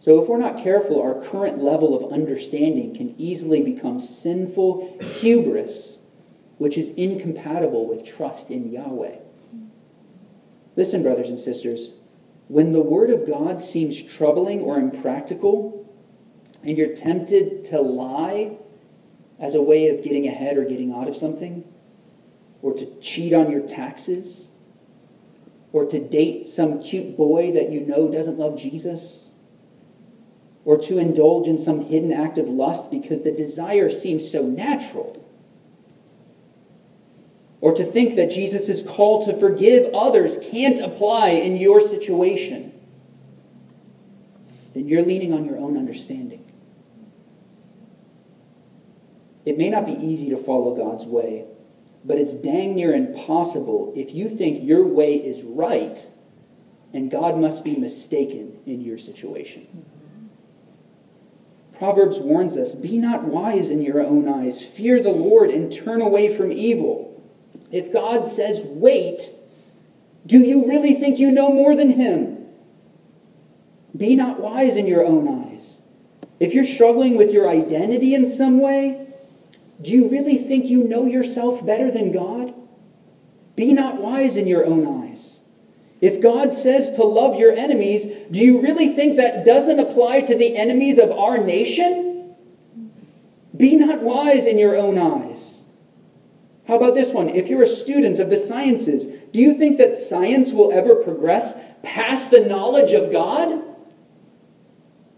So, 0.02 0.20
if 0.20 0.28
we're 0.28 0.40
not 0.40 0.58
careful, 0.58 1.00
our 1.00 1.22
current 1.22 1.64
level 1.64 1.96
of 1.96 2.12
understanding 2.12 2.96
can 2.96 3.14
easily 3.20 3.62
become 3.62 4.02
sinful 4.02 4.98
hubris, 5.00 6.02
which 6.58 6.76
is 6.76 6.90
incompatible 6.92 7.88
with 7.88 8.04
trust 8.04 8.50
in 8.50 8.72
Yahweh. 8.72 9.18
Listen, 10.76 11.04
brothers 11.04 11.30
and 11.30 11.40
sisters, 11.40 11.98
when 12.48 12.72
the 12.72 12.82
Word 12.82 13.12
of 13.12 13.28
God 13.28 13.62
seems 13.62 14.02
troubling 14.02 14.62
or 14.62 14.80
impractical, 14.80 15.88
and 16.64 16.80
you're 16.80 16.96
tempted 16.96 17.64
to 17.66 17.80
lie 17.80 18.58
as 19.40 19.54
a 19.54 19.62
way 19.62 19.90
of 19.90 20.04
getting 20.04 20.28
ahead 20.28 20.58
or 20.58 20.66
getting 20.66 20.94
out 20.94 21.08
of 21.08 21.16
something, 21.16 21.64
or 22.64 22.74
to 22.74 23.00
cheat 23.02 23.34
on 23.34 23.52
your 23.52 23.68
taxes, 23.68 24.48
or 25.72 25.86
to 25.86 26.00
date 26.00 26.48
some 26.48 26.82
cute 26.82 27.16
boy 27.16 27.52
that 27.52 27.70
you 27.70 27.82
know 27.82 28.12
doesn't 28.12 28.40
love 28.40 28.58
Jesus, 28.58 29.32
or 30.64 30.78
to 30.78 31.00
indulge 31.00 31.48
in 31.48 31.58
some 31.58 31.86
hidden 31.86 32.12
act 32.12 32.38
of 32.38 32.48
lust 32.48 32.92
because 32.92 33.24
the 33.24 33.32
desire 33.32 33.90
seems 33.90 34.30
so 34.30 34.44
natural. 34.44 35.18
Or 37.62 37.74
to 37.74 37.84
think 37.84 38.16
that 38.16 38.32
Jesus' 38.32 38.84
call 38.84 39.26
to 39.26 39.34
forgive 39.34 39.94
others 39.94 40.38
can't 40.52 40.80
apply 40.80 41.30
in 41.30 41.58
your 41.58 41.82
situation. 41.82 42.74
then 44.74 44.88
you're 44.88 45.04
leaning 45.04 45.34
on 45.34 45.46
your 45.46 45.58
own 45.58 45.78
understanding. 45.78 46.46
It 49.46 49.58
may 49.58 49.70
not 49.70 49.86
be 49.86 49.94
easy 49.94 50.30
to 50.30 50.38
follow 50.38 50.76
God's 50.76 51.06
way, 51.06 51.46
but 52.06 52.18
it's 52.18 52.34
dang 52.34 52.76
near 52.76 52.94
impossible 52.94 53.94
if 53.96 54.14
you 54.14 54.30
think 54.30 54.64
your 54.64 54.86
way 54.86 55.16
is 55.16 55.42
right 55.44 56.10
and 56.94 57.10
God 57.10 57.38
must 57.38 57.64
be 57.64 57.76
mistaken 57.76 58.60
in 58.66 58.82
your 58.82 58.98
situation. 58.98 59.86
Proverbs 61.82 62.20
warns 62.20 62.58
us 62.58 62.76
Be 62.76 63.00
not 63.00 63.24
wise 63.24 63.72
in 63.72 63.82
your 63.82 64.06
own 64.06 64.30
eyes, 64.30 64.64
fear 64.64 65.02
the 65.02 65.10
Lord, 65.10 65.50
and 65.50 65.74
turn 65.74 66.00
away 66.00 66.30
from 66.30 66.52
evil. 66.52 67.20
If 67.72 67.92
God 67.92 68.24
says, 68.24 68.64
Wait, 68.64 69.32
do 70.28 70.38
you 70.38 70.68
really 70.68 70.94
think 70.94 71.18
you 71.18 71.32
know 71.32 71.52
more 71.52 71.76
than 71.76 71.90
Him? 71.90 72.46
Be 73.98 74.16
not 74.16 74.40
wise 74.40 74.78
in 74.78 74.86
your 74.86 75.04
own 75.04 75.28
eyes. 75.28 75.82
If 76.40 76.54
you're 76.54 76.66
struggling 76.66 77.18
with 77.18 77.34
your 77.34 77.50
identity 77.50 78.14
in 78.14 78.28
some 78.28 78.60
way, 78.60 79.08
do 79.82 79.90
you 79.90 80.08
really 80.08 80.38
think 80.38 80.68
you 80.68 80.84
know 80.84 81.08
yourself 81.08 81.66
better 81.66 81.90
than 81.90 82.12
God? 82.12 82.54
Be 83.56 83.74
not 83.74 84.00
wise 84.00 84.38
in 84.38 84.46
your 84.46 84.68
own 84.68 84.86
eyes. 85.04 85.41
If 86.02 86.20
God 86.20 86.52
says 86.52 86.92
to 86.94 87.04
love 87.04 87.40
your 87.40 87.54
enemies, 87.54 88.08
do 88.32 88.40
you 88.40 88.60
really 88.60 88.90
think 88.90 89.18
that 89.18 89.46
doesn't 89.46 89.80
apply 89.80 90.22
to 90.22 90.36
the 90.36 90.58
enemies 90.58 90.98
of 90.98 91.12
our 91.12 91.38
nation? 91.38 92.36
Be 93.56 93.76
not 93.76 94.02
wise 94.02 94.48
in 94.48 94.58
your 94.58 94.76
own 94.76 94.98
eyes. 94.98 95.64
How 96.68 96.78
about 96.78 96.96
this 96.96 97.14
one? 97.14 97.30
If 97.30 97.50
you're 97.50 97.62
a 97.62 97.68
student 97.68 98.20
of 98.20 98.32
the 98.32 98.38
sciences, 98.38 99.08
do 99.32 99.40
you 99.40 99.54
think 99.54 99.78
that 99.78 99.94
science 99.96 100.54
will 100.54 100.72
ever 100.72 100.96
progress 100.96 101.60
past 101.84 102.32
the 102.32 102.46
knowledge 102.46 102.94
of 102.94 103.12
God? 103.12 103.62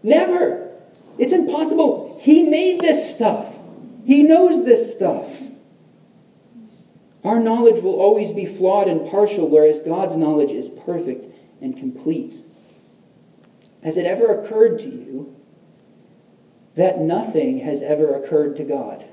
Never. 0.02 0.70
It's 1.16 1.32
impossible. 1.32 2.18
He 2.20 2.42
made 2.42 2.80
this 2.80 3.14
stuff. 3.14 3.58
He 4.04 4.22
knows 4.22 4.64
this 4.64 4.94
stuff. 4.94 5.42
Our 7.24 7.40
knowledge 7.40 7.80
will 7.80 7.98
always 7.98 8.34
be 8.34 8.44
flawed 8.44 8.86
and 8.86 9.08
partial, 9.08 9.48
whereas 9.48 9.80
God's 9.80 10.14
knowledge 10.14 10.52
is 10.52 10.68
perfect 10.68 11.28
and 11.60 11.76
complete. 11.76 12.42
Has 13.82 13.96
it 13.96 14.04
ever 14.04 14.26
occurred 14.26 14.78
to 14.80 14.88
you 14.90 15.34
that 16.74 17.00
nothing 17.00 17.60
has 17.60 17.82
ever 17.82 18.14
occurred 18.14 18.56
to 18.56 18.64
God? 18.64 19.06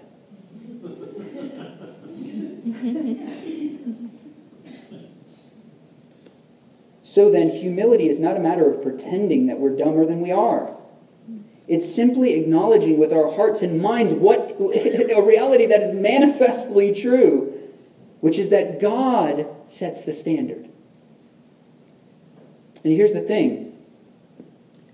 so 7.04 7.30
then, 7.30 7.50
humility 7.50 8.10
is 8.10 8.20
not 8.20 8.36
a 8.36 8.40
matter 8.40 8.70
of 8.70 8.82
pretending 8.82 9.48
that 9.48 9.60
we're 9.60 9.76
dumber 9.76 10.06
than 10.06 10.20
we 10.20 10.32
are. 10.32 10.76
It's 11.68 11.94
simply 11.94 12.34
acknowledging 12.34 12.98
with 12.98 13.14
our 13.14 13.32
hearts 13.32 13.62
and 13.62 13.82
minds 13.82 14.14
what 14.14 14.52
a 14.60 15.22
reality 15.22 15.66
that 15.68 15.82
is 15.82 15.94
manifestly 15.94 16.94
true, 16.94 17.61
which 18.22 18.40
is 18.40 18.50
that 18.50 18.80
God 18.80 19.46
sets 19.68 20.04
the 20.04 20.14
standard. 20.14 20.70
And 22.84 22.94
here's 22.94 23.14
the 23.14 23.22
thing 23.22 23.78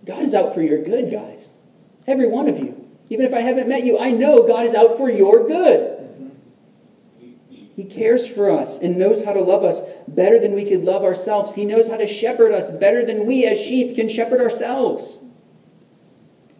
God 0.03 0.23
is 0.23 0.33
out 0.33 0.53
for 0.53 0.61
your 0.61 0.83
good, 0.83 1.11
guys. 1.11 1.57
Every 2.07 2.27
one 2.27 2.49
of 2.49 2.57
you. 2.57 2.85
Even 3.09 3.25
if 3.25 3.33
I 3.33 3.41
haven't 3.41 3.69
met 3.69 3.85
you, 3.85 3.99
I 3.99 4.11
know 4.11 4.47
God 4.47 4.65
is 4.65 4.75
out 4.75 4.97
for 4.97 5.09
your 5.09 5.47
good. 5.47 5.93
He 7.75 7.83
cares 7.83 8.27
for 8.27 8.49
us 8.49 8.81
and 8.81 8.97
knows 8.97 9.23
how 9.23 9.33
to 9.33 9.39
love 9.39 9.63
us 9.63 9.81
better 10.07 10.39
than 10.39 10.53
we 10.53 10.65
could 10.65 10.83
love 10.83 11.03
ourselves. 11.03 11.53
He 11.53 11.63
knows 11.63 11.89
how 11.89 11.97
to 11.97 12.07
shepherd 12.07 12.51
us 12.51 12.71
better 12.71 13.05
than 13.05 13.27
we 13.27 13.45
as 13.45 13.61
sheep 13.61 13.95
can 13.95 14.09
shepherd 14.09 14.41
ourselves. 14.41 15.19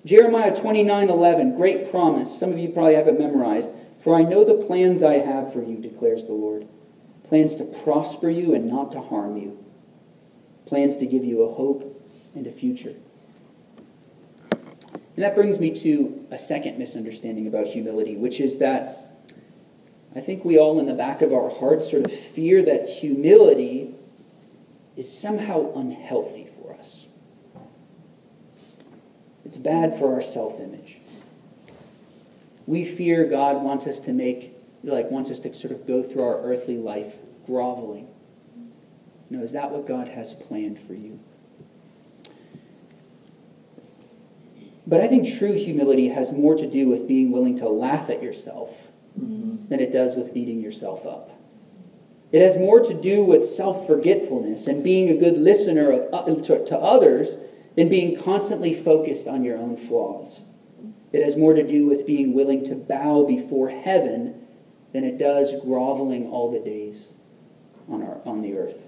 Jeremiah 0.05 0.55
29 0.55 1.09
11, 1.09 1.55
great 1.55 1.89
promise. 1.89 2.37
Some 2.37 2.51
of 2.51 2.59
you 2.59 2.69
probably 2.69 2.95
have 2.95 3.07
it 3.07 3.19
memorized. 3.19 3.71
For 3.97 4.15
I 4.15 4.23
know 4.23 4.43
the 4.43 4.65
plans 4.65 5.03
I 5.03 5.15
have 5.15 5.51
for 5.51 5.63
you, 5.63 5.77
declares 5.77 6.27
the 6.27 6.33
Lord 6.33 6.67
plans 7.27 7.57
to 7.57 7.65
prosper 7.83 8.29
you 8.29 8.55
and 8.55 8.67
not 8.67 8.91
to 8.93 9.01
harm 9.01 9.35
you, 9.35 9.61
plans 10.65 10.95
to 10.95 11.05
give 11.05 11.25
you 11.25 11.43
a 11.43 11.53
hope 11.53 12.01
and 12.33 12.47
a 12.47 12.51
future. 12.51 12.95
And 14.51 15.25
that 15.25 15.35
brings 15.35 15.59
me 15.59 15.71
to 15.81 16.25
a 16.31 16.37
second 16.37 16.77
misunderstanding 16.77 17.47
about 17.47 17.67
humility, 17.67 18.15
which 18.15 18.39
is 18.39 18.59
that 18.59 19.07
I 20.15 20.21
think 20.21 20.45
we 20.45 20.57
all 20.57 20.79
in 20.79 20.85
the 20.85 20.93
back 20.93 21.21
of 21.21 21.33
our 21.33 21.49
hearts 21.49 21.91
sort 21.91 22.05
of 22.05 22.11
fear 22.11 22.63
that 22.63 22.87
humility 22.87 23.93
is 24.95 25.15
somehow 25.15 25.73
unhealthy 25.75 26.47
for 26.57 26.73
us. 26.73 27.07
it's 29.43 29.57
bad 29.57 29.93
for 29.93 30.13
our 30.13 30.21
self 30.21 30.59
image. 30.59 30.96
We 32.67 32.85
fear 32.85 33.25
God 33.25 33.63
wants 33.63 33.87
us 33.87 33.99
to 34.01 34.13
make, 34.13 34.53
like, 34.83 35.09
wants 35.09 35.31
us 35.31 35.39
to 35.39 35.53
sort 35.55 35.71
of 35.71 35.87
go 35.87 36.03
through 36.03 36.23
our 36.23 36.41
earthly 36.43 36.77
life 36.77 37.15
groveling. 37.45 38.09
No, 39.29 39.41
is 39.41 39.53
that 39.53 39.71
what 39.71 39.87
God 39.87 40.09
has 40.09 40.35
planned 40.35 40.79
for 40.79 40.93
you? 40.93 41.19
But 44.85 45.01
I 45.01 45.07
think 45.07 45.27
true 45.27 45.53
humility 45.53 46.09
has 46.09 46.31
more 46.31 46.55
to 46.55 46.69
do 46.69 46.87
with 46.87 47.07
being 47.07 47.31
willing 47.31 47.57
to 47.57 47.67
laugh 47.67 48.09
at 48.09 48.23
yourself 48.23 48.91
mm-hmm. 49.19 49.67
than 49.67 49.79
it 49.79 49.91
does 49.91 50.15
with 50.15 50.33
beating 50.33 50.61
yourself 50.61 51.05
up. 51.05 51.31
It 52.31 52.41
has 52.41 52.57
more 52.57 52.81
to 52.81 52.93
do 52.93 53.23
with 53.23 53.47
self 53.47 53.87
forgetfulness 53.87 54.67
and 54.67 54.83
being 54.83 55.09
a 55.09 55.15
good 55.15 55.37
listener 55.37 55.91
of, 55.91 56.13
uh, 56.13 56.43
to, 56.43 56.65
to 56.65 56.77
others 56.77 57.37
than 57.75 57.89
being 57.89 58.21
constantly 58.21 58.73
focused 58.73 59.27
on 59.27 59.43
your 59.43 59.57
own 59.57 59.77
flaws. 59.77 60.41
It 61.17 61.23
has 61.23 61.35
more 61.35 61.55
to 61.55 61.67
do 61.67 61.87
with 61.87 62.05
being 62.05 62.33
willing 62.33 62.63
to 62.65 62.75
bow 62.75 63.25
before 63.25 63.69
heaven 63.69 64.45
than 64.93 65.03
it 65.03 65.17
does 65.17 65.59
groveling 65.61 66.27
all 66.27 66.51
the 66.51 66.59
days 66.59 67.11
on, 67.89 68.03
our, 68.03 68.21
on 68.23 68.43
the 68.43 68.55
earth. 68.55 68.87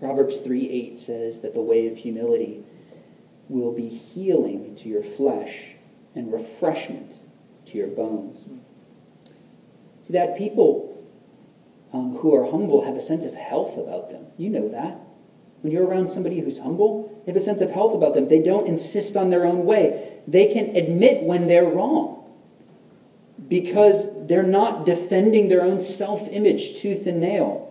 Proverbs 0.00 0.40
3 0.40 0.70
8 0.70 0.98
says 0.98 1.40
that 1.42 1.52
the 1.52 1.60
way 1.60 1.86
of 1.86 1.98
humility 1.98 2.64
will 3.50 3.72
be 3.72 3.90
healing 3.90 4.74
to 4.76 4.88
your 4.88 5.02
flesh 5.02 5.74
and 6.14 6.32
refreshment 6.32 7.18
to 7.66 7.76
your 7.76 7.88
bones. 7.88 8.48
See, 10.06 10.14
that 10.14 10.38
people 10.38 11.06
um, 11.92 12.16
who 12.16 12.34
are 12.34 12.50
humble 12.50 12.86
have 12.86 12.96
a 12.96 13.02
sense 13.02 13.26
of 13.26 13.34
health 13.34 13.76
about 13.76 14.08
them. 14.08 14.28
You 14.38 14.48
know 14.48 14.70
that. 14.70 14.98
When 15.60 15.74
you're 15.74 15.86
around 15.86 16.10
somebody 16.10 16.40
who's 16.40 16.60
humble, 16.60 17.15
they 17.26 17.32
have 17.32 17.36
a 17.36 17.40
sense 17.40 17.60
of 17.60 17.72
health 17.72 17.92
about 17.92 18.14
them. 18.14 18.28
They 18.28 18.40
don't 18.40 18.68
insist 18.68 19.16
on 19.16 19.30
their 19.30 19.44
own 19.44 19.66
way. 19.66 20.20
They 20.28 20.46
can 20.46 20.76
admit 20.76 21.24
when 21.24 21.48
they're 21.48 21.64
wrong 21.64 22.24
because 23.48 24.28
they're 24.28 24.44
not 24.44 24.86
defending 24.86 25.48
their 25.48 25.62
own 25.62 25.80
self 25.80 26.28
image 26.28 26.80
tooth 26.80 27.04
and 27.04 27.20
nail. 27.20 27.64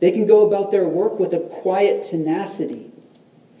They 0.00 0.10
can 0.10 0.26
go 0.26 0.46
about 0.46 0.72
their 0.72 0.88
work 0.88 1.18
with 1.18 1.34
a 1.34 1.40
quiet 1.40 2.02
tenacity 2.02 2.90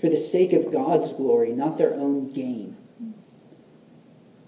for 0.00 0.08
the 0.08 0.16
sake 0.16 0.54
of 0.54 0.72
God's 0.72 1.12
glory, 1.12 1.52
not 1.52 1.76
their 1.76 1.92
own 1.92 2.32
gain. 2.32 2.76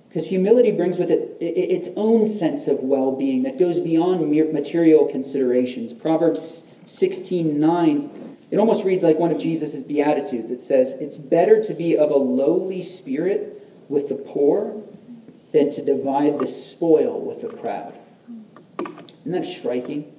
Because 0.09 0.29
humility 0.29 0.73
brings 0.73 0.99
with 0.99 1.11
it 1.11 1.37
its 1.41 1.91
own 1.95 2.27
sense 2.27 2.69
of 2.69 2.81
well 2.81 3.15
being 3.15 3.43
that 3.43 3.59
goes 3.59 3.81
beyond 3.81 4.31
mere 4.31 4.51
material 4.51 5.05
considerations. 5.07 5.93
Proverbs 5.93 6.67
16 6.87 7.61
9 7.61 8.28
it 8.51 8.59
almost 8.59 8.85
reads 8.85 9.05
like 9.05 9.19
one 9.19 9.31
of 9.31 9.39
Jesus' 9.39 9.83
Beatitudes. 9.83 10.51
It 10.53 10.63
says, 10.63 10.95
It's 11.01 11.19
better 11.19 11.63
to 11.63 11.75
be 11.75 11.97
of 11.97 12.11
a 12.11 12.17
lowly 12.17 12.83
spirit 12.83 13.63
with 13.89 14.09
the 14.09 14.15
poor 14.15 14.83
than 15.53 15.71
to 15.71 15.85
divide 15.85 16.39
the 16.39 16.47
spoil 16.47 17.21
with 17.21 17.43
the 17.43 17.49
proud. 17.49 17.95
Isn't 19.21 19.33
that 19.33 19.45
striking? 19.45 20.15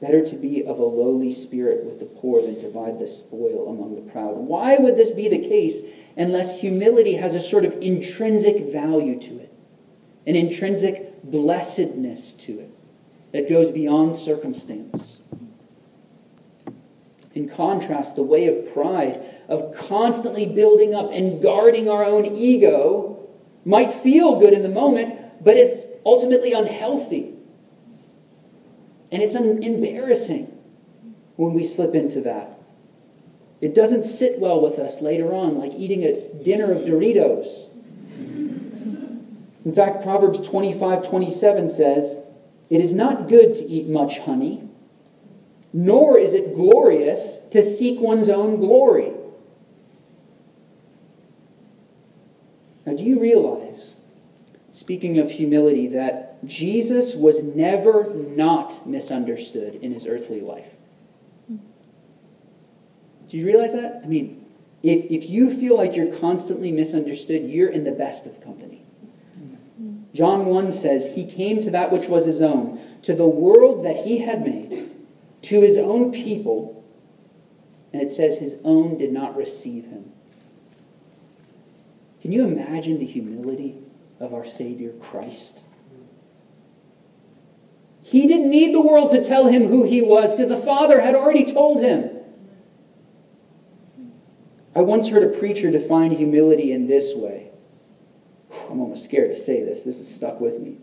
Better 0.00 0.24
to 0.26 0.36
be 0.36 0.64
of 0.64 0.78
a 0.78 0.84
lowly 0.84 1.32
spirit 1.32 1.84
with 1.84 2.00
the 2.00 2.06
poor 2.06 2.42
than 2.42 2.58
divide 2.58 3.00
the 3.00 3.08
spoil 3.08 3.70
among 3.70 3.94
the 3.94 4.10
proud. 4.12 4.36
Why 4.36 4.76
would 4.76 4.96
this 4.96 5.12
be 5.12 5.28
the 5.28 5.38
case 5.38 5.82
unless 6.16 6.60
humility 6.60 7.14
has 7.14 7.34
a 7.34 7.40
sort 7.40 7.64
of 7.64 7.78
intrinsic 7.80 8.70
value 8.70 9.18
to 9.20 9.38
it, 9.38 9.52
an 10.26 10.36
intrinsic 10.36 11.22
blessedness 11.22 12.34
to 12.34 12.60
it 12.60 12.70
that 13.32 13.48
goes 13.48 13.70
beyond 13.70 14.16
circumstance? 14.16 15.20
In 17.36 17.50
contrast, 17.50 18.16
the 18.16 18.22
way 18.22 18.46
of 18.46 18.72
pride, 18.72 19.22
of 19.46 19.76
constantly 19.76 20.46
building 20.46 20.94
up 20.94 21.12
and 21.12 21.42
guarding 21.42 21.86
our 21.86 22.02
own 22.02 22.24
ego, 22.24 23.28
might 23.62 23.92
feel 23.92 24.40
good 24.40 24.54
in 24.54 24.62
the 24.62 24.70
moment, 24.70 25.44
but 25.44 25.58
it's 25.58 25.86
ultimately 26.06 26.54
unhealthy. 26.54 27.34
And 29.12 29.22
it's 29.22 29.34
embarrassing 29.34 30.50
when 31.36 31.52
we 31.52 31.62
slip 31.62 31.94
into 31.94 32.22
that. 32.22 32.58
It 33.60 33.74
doesn't 33.74 34.04
sit 34.04 34.40
well 34.40 34.62
with 34.62 34.78
us 34.78 35.02
later 35.02 35.34
on, 35.34 35.58
like 35.58 35.74
eating 35.74 36.04
a 36.04 36.42
dinner 36.42 36.72
of 36.72 36.84
Doritos. 36.84 37.68
In 39.66 39.74
fact, 39.74 40.02
Proverbs 40.02 40.40
25 40.40 41.06
27 41.06 41.68
says, 41.68 42.30
It 42.70 42.80
is 42.80 42.94
not 42.94 43.28
good 43.28 43.54
to 43.56 43.64
eat 43.64 43.88
much 43.88 44.20
honey 44.20 44.66
nor 45.76 46.16
is 46.16 46.32
it 46.32 46.54
glorious 46.54 47.50
to 47.50 47.62
seek 47.62 48.00
one's 48.00 48.30
own 48.30 48.58
glory. 48.58 49.12
Now, 52.86 52.96
do 52.96 53.04
you 53.04 53.20
realize, 53.20 53.96
speaking 54.72 55.18
of 55.18 55.30
humility, 55.30 55.86
that 55.88 56.42
Jesus 56.46 57.14
was 57.14 57.42
never 57.42 58.10
not 58.14 58.86
misunderstood 58.86 59.74
in 59.82 59.92
his 59.92 60.06
earthly 60.06 60.40
life? 60.40 60.76
Do 63.28 63.36
you 63.36 63.44
realize 63.44 63.74
that? 63.74 64.00
I 64.02 64.06
mean, 64.06 64.46
if, 64.82 65.04
if 65.10 65.28
you 65.28 65.52
feel 65.52 65.76
like 65.76 65.94
you're 65.94 66.16
constantly 66.16 66.72
misunderstood, 66.72 67.50
you're 67.50 67.68
in 67.68 67.84
the 67.84 67.92
best 67.92 68.24
of 68.24 68.42
company. 68.42 68.82
John 70.14 70.46
1 70.46 70.72
says, 70.72 71.14
He 71.14 71.30
came 71.30 71.60
to 71.60 71.70
that 71.72 71.92
which 71.92 72.08
was 72.08 72.24
his 72.24 72.40
own, 72.40 72.80
to 73.02 73.14
the 73.14 73.26
world 73.26 73.84
that 73.84 73.96
he 73.96 74.20
had 74.20 74.42
made 74.42 74.95
to 75.42 75.60
his 75.60 75.76
own 75.76 76.12
people, 76.12 76.84
and 77.92 78.02
it 78.02 78.10
says, 78.10 78.38
His 78.38 78.56
own 78.64 78.98
did 78.98 79.12
not 79.12 79.36
receive 79.36 79.86
him. 79.86 80.12
Can 82.20 82.32
you 82.32 82.44
imagine 82.44 82.98
the 82.98 83.06
humility 83.06 83.76
of 84.18 84.34
our 84.34 84.44
Savior 84.44 84.92
Christ? 85.00 85.62
He 88.02 88.26
didn't 88.26 88.50
need 88.50 88.74
the 88.74 88.80
world 88.80 89.10
to 89.12 89.24
tell 89.24 89.46
him 89.46 89.66
who 89.66 89.84
he 89.84 90.00
was 90.00 90.36
because 90.36 90.48
the 90.48 90.56
Father 90.56 91.00
had 91.00 91.14
already 91.14 91.44
told 91.44 91.82
him. 91.82 92.10
I 94.76 94.82
once 94.82 95.08
heard 95.08 95.22
a 95.22 95.38
preacher 95.38 95.70
define 95.70 96.12
humility 96.12 96.70
in 96.70 96.86
this 96.86 97.14
way. 97.16 97.50
I'm 98.70 98.80
almost 98.80 99.04
scared 99.04 99.30
to 99.30 99.36
say 99.36 99.64
this, 99.64 99.84
this 99.84 100.00
is 100.00 100.12
stuck 100.12 100.40
with 100.40 100.60
me. 100.60 100.78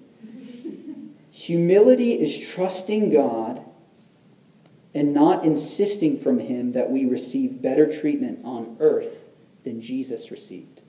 Humility 1.31 2.13
is 2.19 2.37
trusting 2.39 3.11
God 3.11 3.63
and 4.93 5.13
not 5.13 5.43
insisting 5.43 6.17
from 6.17 6.39
Him 6.39 6.73
that 6.73 6.89
we 6.89 7.05
receive 7.05 7.61
better 7.61 7.91
treatment 7.91 8.39
on 8.43 8.77
earth 8.79 9.27
than 9.63 9.81
Jesus 9.81 10.31
received. 10.31 10.81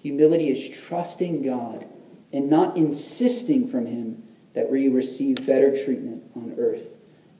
Humility 0.00 0.50
is 0.50 0.70
trusting 0.70 1.42
God 1.42 1.86
and 2.32 2.48
not 2.48 2.76
insisting 2.76 3.68
from 3.68 3.86
Him 3.86 4.22
that 4.54 4.70
we 4.70 4.88
receive 4.88 5.46
better 5.46 5.74
treatment 5.84 6.24
on 6.34 6.54
earth 6.58 6.94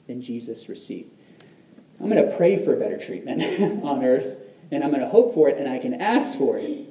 than 0.07 0.21
Jesus 0.21 0.69
received. 0.69 1.11
I'm 1.99 2.09
going 2.09 2.23
to 2.23 2.35
pray 2.37 2.63
for 2.63 2.75
better 2.75 2.97
treatment 2.97 3.41
on 3.83 4.03
earth, 4.03 4.37
and 4.71 4.83
I'm 4.83 4.89
going 4.89 5.01
to 5.01 5.09
hope 5.09 5.33
for 5.33 5.49
it, 5.49 5.57
and 5.57 5.67
I 5.67 5.79
can 5.79 5.95
ask 5.95 6.37
for 6.37 6.57
it. 6.57 6.85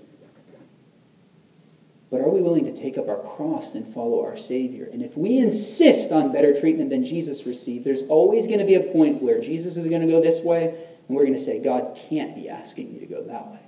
But 2.10 2.22
are 2.22 2.30
we 2.30 2.40
willing 2.40 2.64
to 2.64 2.74
take 2.74 2.96
up 2.96 3.08
our 3.08 3.18
cross 3.18 3.74
and 3.74 3.86
follow 3.86 4.24
our 4.24 4.36
Savior? 4.36 4.88
And 4.90 5.02
if 5.02 5.16
we 5.16 5.38
insist 5.38 6.10
on 6.10 6.32
better 6.32 6.58
treatment 6.58 6.88
than 6.88 7.04
Jesus 7.04 7.46
received, 7.46 7.84
there's 7.84 8.02
always 8.04 8.46
going 8.46 8.60
to 8.60 8.64
be 8.64 8.76
a 8.76 8.92
point 8.92 9.22
where 9.22 9.40
Jesus 9.40 9.76
is 9.76 9.88
going 9.88 10.00
to 10.00 10.08
go 10.08 10.20
this 10.20 10.42
way, 10.42 10.68
and 11.06 11.16
we're 11.16 11.24
going 11.24 11.36
to 11.36 11.40
say, 11.40 11.62
God 11.62 11.98
can't 12.08 12.34
be 12.34 12.48
asking 12.48 12.94
me 12.94 13.00
to 13.00 13.06
go 13.06 13.22
that 13.24 13.48
way. 13.48 13.58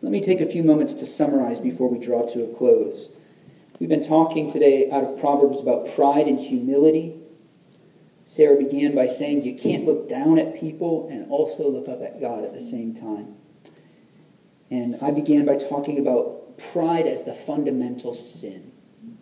Let 0.00 0.10
me 0.10 0.22
take 0.22 0.40
a 0.40 0.46
few 0.46 0.62
moments 0.62 0.94
to 0.94 1.06
summarize 1.06 1.60
before 1.60 1.88
we 1.88 1.98
draw 1.98 2.26
to 2.28 2.44
a 2.44 2.54
close. 2.54 3.14
We've 3.78 3.88
been 3.88 4.04
talking 4.04 4.50
today 4.50 4.90
out 4.90 5.04
of 5.04 5.18
Proverbs 5.18 5.60
about 5.60 5.88
pride 5.94 6.26
and 6.26 6.40
humility. 6.40 7.20
Sarah 8.24 8.56
began 8.56 8.94
by 8.94 9.08
saying 9.08 9.42
you 9.42 9.54
can't 9.54 9.84
look 9.84 10.08
down 10.08 10.38
at 10.38 10.56
people 10.56 11.08
and 11.10 11.30
also 11.30 11.68
look 11.68 11.88
up 11.88 12.02
at 12.02 12.20
God 12.20 12.44
at 12.44 12.54
the 12.54 12.60
same 12.60 12.94
time. 12.94 13.36
And 14.74 14.98
I 15.00 15.12
began 15.12 15.46
by 15.46 15.54
talking 15.54 16.00
about 16.00 16.58
pride 16.58 17.06
as 17.06 17.22
the 17.22 17.32
fundamental 17.32 18.12
sin, 18.12 18.72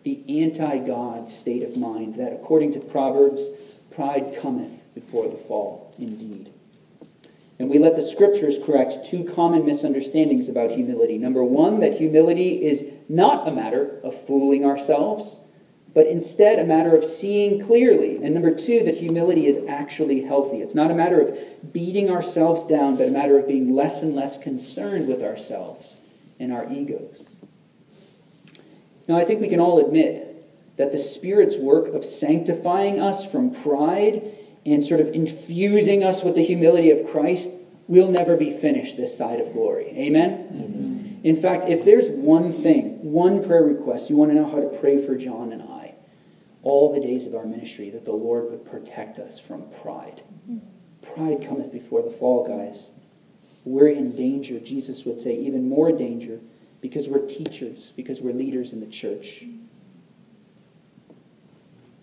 the 0.03 0.43
anti 0.43 0.79
God 0.79 1.29
state 1.29 1.62
of 1.62 1.77
mind, 1.77 2.15
that 2.15 2.33
according 2.33 2.73
to 2.73 2.81
Proverbs, 2.81 3.51
pride 3.91 4.35
cometh 4.41 4.87
before 4.95 5.29
the 5.29 5.37
fall, 5.37 5.95
indeed. 5.99 6.55
And 7.59 7.69
we 7.69 7.79
let 7.79 7.97
the 7.97 8.03
scriptures 8.03 8.59
correct 8.65 9.05
two 9.05 9.25
common 9.25 9.67
misunderstandings 9.67 10.49
about 10.49 10.71
humility. 10.71 11.19
Number 11.19 11.45
one, 11.45 11.81
that 11.81 11.99
humility 11.99 12.65
is 12.65 12.91
not 13.11 13.47
a 13.47 13.53
matter 13.53 14.01
of 14.03 14.19
fooling 14.27 14.65
ourselves 14.65 15.38
but 15.95 16.07
instead 16.07 16.59
a 16.59 16.65
matter 16.65 16.97
of 16.97 17.05
seeing 17.05 17.61
clearly. 17.61 18.17
And 18.23 18.35
number 18.35 18.55
two, 18.55 18.83
that 18.85 18.97
humility 18.97 19.47
is 19.47 19.61
actually 19.69 20.23
healthy. 20.23 20.63
It's 20.63 20.75
not 20.75 20.91
a 20.91 20.95
matter 20.95 21.21
of 21.21 21.37
beating 21.73 22.11
ourselves 22.11 22.67
down, 22.67 22.97
but 22.97 23.09
a 23.09 23.11
matter 23.11 23.39
of 23.39 23.47
being 23.47 23.75
less 23.75 24.03
and 24.03 24.15
less 24.15 24.39
concerned 24.39 25.09
with 25.09 25.23
ourselves 25.23 25.99
and 26.41 26.53
our 26.53 26.71
egos. 26.73 27.35
Now, 29.09 29.17
I 29.17 29.25
think 29.25 29.41
we 29.41 29.49
can 29.49 29.61
all 29.61 29.85
admit 29.85 30.29
that 30.77 30.93
the 30.93 30.99
Spirit's 30.99 31.59
work 31.59 31.89
of 31.89 32.05
sanctifying 32.05 32.99
us 32.99 33.31
from 33.31 33.55
pride 33.55 34.23
and 34.65 34.83
sort 34.83 35.01
of 35.01 35.09
infusing 35.09 36.05
us 36.05 36.25
with 36.25 36.35
the 36.35 36.43
humility 36.43 36.91
of 36.91 37.07
Christ 37.07 37.51
will 37.89 38.09
never 38.11 38.37
be 38.37 38.51
finished 38.51 38.97
this 38.97 39.17
side 39.17 39.41
of 39.41 39.53
glory. 39.53 39.89
Amen? 39.89 40.47
Amen. 40.51 41.21
In 41.25 41.37
fact, 41.37 41.69
if 41.69 41.85
there's 41.85 42.11
one 42.11 42.53
thing, 42.53 43.13
one 43.13 43.45
prayer 43.45 43.63
request 43.63 44.11
you 44.11 44.17
want 44.17 44.31
to 44.31 44.35
know 44.35 44.49
how 44.49 44.61
to 44.61 44.79
pray 44.81 45.05
for 45.05 45.17
John 45.17 45.53
and 45.53 45.63
I, 45.63 45.82
all 46.62 46.92
the 46.92 47.01
days 47.01 47.27
of 47.27 47.35
our 47.35 47.44
ministry 47.44 47.90
that 47.90 48.05
the 48.05 48.12
Lord 48.12 48.51
would 48.51 48.64
protect 48.64 49.18
us 49.18 49.38
from 49.38 49.68
pride. 49.83 50.22
Pride 51.03 51.44
cometh 51.46 51.72
before 51.72 52.03
the 52.03 52.11
fall, 52.11 52.46
guys. 52.46 52.92
We're 53.64 53.88
in 53.88 54.16
danger, 54.16 54.61
Jesus 54.61 55.05
would 55.05 55.20
say, 55.20 55.37
even 55.37 55.68
more 55.68 55.92
danger 55.92 56.40
because 56.81 57.09
we're 57.09 57.27
teachers, 57.27 57.92
because 57.96 58.20
we're 58.20 58.35
leaders 58.35 58.72
in 58.72 58.81
the 58.81 58.87
church. 58.87 59.44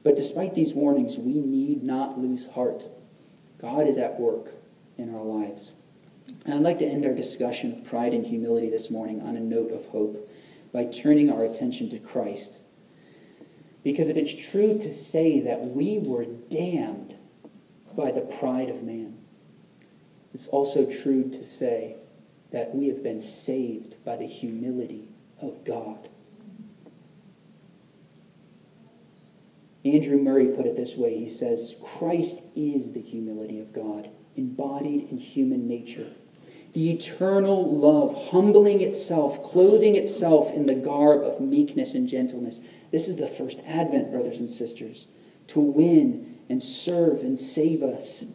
But 0.04 0.16
despite 0.16 0.56
these 0.56 0.74
warnings, 0.74 1.18
we 1.18 1.34
need 1.34 1.84
not 1.84 2.18
lose 2.18 2.48
heart. 2.48 2.86
God 3.60 3.88
is 3.88 3.98
at 3.98 4.20
work 4.20 4.54
in 4.98 5.14
our 5.14 5.24
lives. 5.24 5.74
And 6.46 6.54
I'd 6.54 6.62
like 6.62 6.80
to 6.80 6.86
end 6.86 7.06
our 7.06 7.14
discussion 7.14 7.74
of 7.74 7.86
pride 7.86 8.14
and 8.14 8.26
humility 8.26 8.70
this 8.70 8.90
morning 8.90 9.22
on 9.22 9.36
a 9.36 9.42
note 9.42 9.72
of 9.72 9.86
hope 9.88 10.30
by 10.72 10.86
turning 10.86 11.32
our 11.32 11.44
attention 11.44 11.90
to 11.90 12.00
Christ 12.00 12.62
because 13.84 14.10
if 14.10 14.18
it's 14.18 14.34
true 14.34 14.78
to 14.80 14.94
say 14.94 15.40
that 15.42 15.66
we 15.66 16.00
were 16.00 16.26
damned 16.26 17.18
by 17.96 18.12
the 18.12 18.22
pride 18.22 18.70
of 18.70 18.84
man, 18.84 19.18
it's 20.34 20.48
also 20.48 20.90
true 20.90 21.30
to 21.30 21.46
say 21.46 21.96
that 22.52 22.74
we 22.76 22.88
have 22.88 23.04
been 23.04 23.22
saved 23.22 24.04
by 24.04 24.16
the 24.16 24.28
humility 24.28 25.08
of 25.42 25.64
God. 25.64 26.10
Andrew 29.86 30.18
Murray 30.18 30.48
put 30.48 30.66
it 30.66 30.76
this 30.76 30.98
way 30.98 31.18
he 31.18 31.30
says, 31.30 31.76
Christ 31.82 32.48
is 32.56 32.92
the 32.92 33.02
humility 33.02 33.60
of 33.60 33.72
God, 33.72 34.10
embodied 34.36 35.10
in 35.10 35.18
human 35.18 35.68
nature. 35.68 36.12
The 36.74 36.92
eternal 36.92 37.78
love, 37.78 38.30
humbling 38.30 38.82
itself, 38.82 39.42
clothing 39.42 39.96
itself 39.96 40.54
in 40.54 40.68
the 40.68 40.76
garb 40.76 41.24
of 41.24 41.42
meekness 41.42 41.96
and 41.96 42.08
gentleness. 42.08 42.62
This 42.92 43.08
is 43.08 43.18
the 43.18 43.28
first 43.28 43.60
advent, 43.66 44.12
brothers 44.12 44.40
and 44.40 44.50
sisters, 44.50 45.08
to 45.48 45.60
win 45.60 46.38
and 46.48 46.62
serve 46.62 47.22
and 47.22 47.40
save 47.40 47.82
us. 47.82 48.26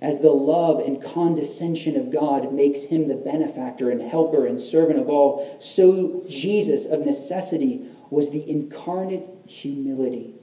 As 0.00 0.20
the 0.20 0.30
love 0.30 0.80
and 0.80 1.02
condescension 1.02 1.96
of 1.96 2.12
God 2.12 2.52
makes 2.52 2.84
him 2.84 3.08
the 3.08 3.16
benefactor 3.16 3.90
and 3.90 4.00
helper 4.00 4.46
and 4.46 4.60
servant 4.60 4.98
of 4.98 5.08
all, 5.08 5.58
so 5.60 6.24
Jesus 6.28 6.86
of 6.86 7.04
necessity 7.04 7.86
was 8.10 8.30
the 8.30 8.48
incarnate 8.48 9.26
humility. 9.46 10.34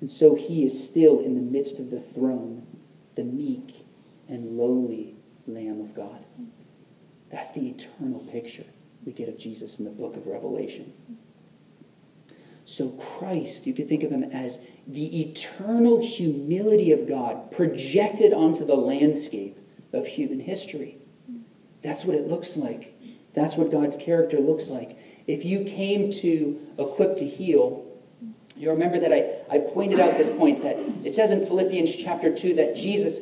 And 0.00 0.08
so 0.08 0.34
he 0.34 0.64
is 0.64 0.88
still 0.88 1.20
in 1.20 1.34
the 1.34 1.42
midst 1.42 1.78
of 1.78 1.90
the 1.90 2.00
throne, 2.00 2.66
the 3.14 3.24
meek 3.24 3.86
and 4.28 4.58
lowly 4.58 5.15
Lamb 5.46 5.80
of 5.80 5.94
God. 5.94 6.24
That's 7.30 7.52
the 7.52 7.68
eternal 7.68 8.20
picture 8.20 8.64
we 9.04 9.12
get 9.12 9.28
of 9.28 9.38
Jesus 9.38 9.78
in 9.78 9.84
the 9.84 9.90
book 9.90 10.16
of 10.16 10.26
Revelation. 10.26 10.92
So, 12.64 12.88
Christ, 12.90 13.66
you 13.66 13.74
could 13.74 13.88
think 13.88 14.02
of 14.02 14.10
him 14.10 14.24
as 14.24 14.60
the 14.88 15.20
eternal 15.20 16.00
humility 16.00 16.90
of 16.90 17.08
God 17.08 17.52
projected 17.52 18.32
onto 18.32 18.66
the 18.66 18.74
landscape 18.74 19.56
of 19.92 20.06
human 20.06 20.40
history. 20.40 20.98
That's 21.82 22.04
what 22.04 22.16
it 22.16 22.26
looks 22.26 22.56
like. 22.56 22.94
That's 23.34 23.56
what 23.56 23.70
God's 23.70 23.96
character 23.96 24.40
looks 24.40 24.68
like. 24.68 24.98
If 25.28 25.44
you 25.44 25.64
came 25.64 26.10
to 26.12 26.60
equip 26.78 27.18
to 27.18 27.26
heal, 27.26 27.86
you 28.56 28.70
remember 28.70 28.98
that 28.98 29.12
I, 29.12 29.54
I 29.54 29.58
pointed 29.58 30.00
out 30.00 30.16
this 30.16 30.30
point 30.30 30.62
that 30.62 30.76
it 31.04 31.14
says 31.14 31.30
in 31.30 31.46
Philippians 31.46 31.94
chapter 31.94 32.34
2 32.34 32.54
that 32.54 32.74
Jesus, 32.74 33.20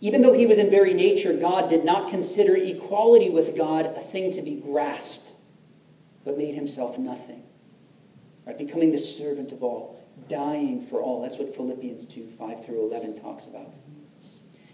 even 0.00 0.22
though 0.22 0.32
he 0.32 0.46
was 0.46 0.58
in 0.58 0.70
very 0.70 0.94
nature, 0.94 1.32
God 1.32 1.70
did 1.70 1.84
not 1.84 2.08
consider 2.10 2.56
equality 2.56 3.30
with 3.30 3.56
God 3.56 3.86
a 3.86 4.00
thing 4.00 4.30
to 4.32 4.42
be 4.42 4.54
grasped, 4.54 5.32
but 6.24 6.36
made 6.36 6.54
himself 6.54 6.98
nothing 6.98 7.42
right? 8.46 8.56
Becoming 8.56 8.92
the 8.92 8.98
servant 8.98 9.52
of 9.52 9.62
all, 9.62 10.00
dying 10.28 10.80
for 10.80 11.02
all. 11.02 11.20
That's 11.20 11.36
what 11.36 11.54
Philippians 11.54 12.06
2 12.06 12.28
5 12.38 12.64
through 12.64 12.88
11 12.88 13.20
talks 13.20 13.46
about. 13.46 13.74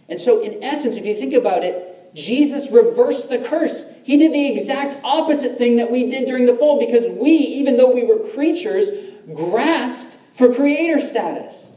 And 0.09 0.21
so, 0.21 0.43
in 0.43 0.63
essence, 0.63 0.97
if 0.97 1.07
you 1.07 1.15
think 1.15 1.33
about 1.33 1.65
it, 1.65 2.15
Jesus 2.15 2.71
reversed 2.71 3.31
the 3.31 3.39
curse. 3.39 3.95
He 4.05 4.19
did 4.19 4.33
the 4.33 4.53
exact 4.53 5.03
opposite 5.03 5.57
thing 5.57 5.77
that 5.77 5.91
we 5.91 6.09
did 6.09 6.29
during 6.29 6.45
the 6.45 6.55
fall 6.55 6.79
because 6.79 7.09
we, 7.09 7.31
even 7.31 7.79
though 7.79 7.91
we 7.91 8.05
were 8.05 8.19
creatures, 8.19 8.91
grasped 9.35 10.19
for 10.35 10.53
creator 10.53 11.01
status. 11.01 11.73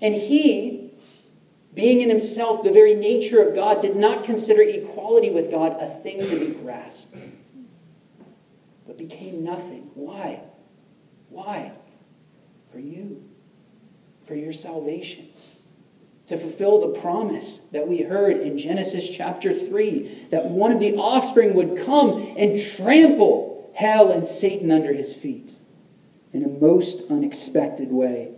And 0.00 0.14
he 0.14 0.81
being 1.74 2.00
in 2.00 2.08
himself 2.08 2.62
the 2.62 2.72
very 2.72 2.94
nature 2.94 3.42
of 3.42 3.54
God, 3.54 3.80
did 3.80 3.96
not 3.96 4.24
consider 4.24 4.62
equality 4.62 5.30
with 5.30 5.50
God 5.50 5.76
a 5.80 5.88
thing 5.88 6.26
to 6.26 6.38
be 6.38 6.52
grasped, 6.52 7.16
but 8.86 8.98
became 8.98 9.42
nothing. 9.42 9.90
Why? 9.94 10.44
Why? 11.30 11.72
For 12.70 12.78
you, 12.78 13.24
for 14.26 14.34
your 14.34 14.52
salvation. 14.52 15.28
To 16.28 16.36
fulfill 16.36 16.80
the 16.80 17.00
promise 17.00 17.58
that 17.72 17.88
we 17.88 18.02
heard 18.02 18.38
in 18.38 18.58
Genesis 18.58 19.08
chapter 19.08 19.52
3 19.52 20.28
that 20.30 20.46
one 20.46 20.72
of 20.72 20.80
the 20.80 20.96
offspring 20.96 21.54
would 21.54 21.78
come 21.78 22.34
and 22.36 22.60
trample 22.60 23.72
hell 23.74 24.10
and 24.10 24.26
Satan 24.26 24.70
under 24.70 24.92
his 24.92 25.14
feet 25.14 25.52
in 26.32 26.44
a 26.44 26.48
most 26.48 27.10
unexpected 27.10 27.90
way 27.90 28.34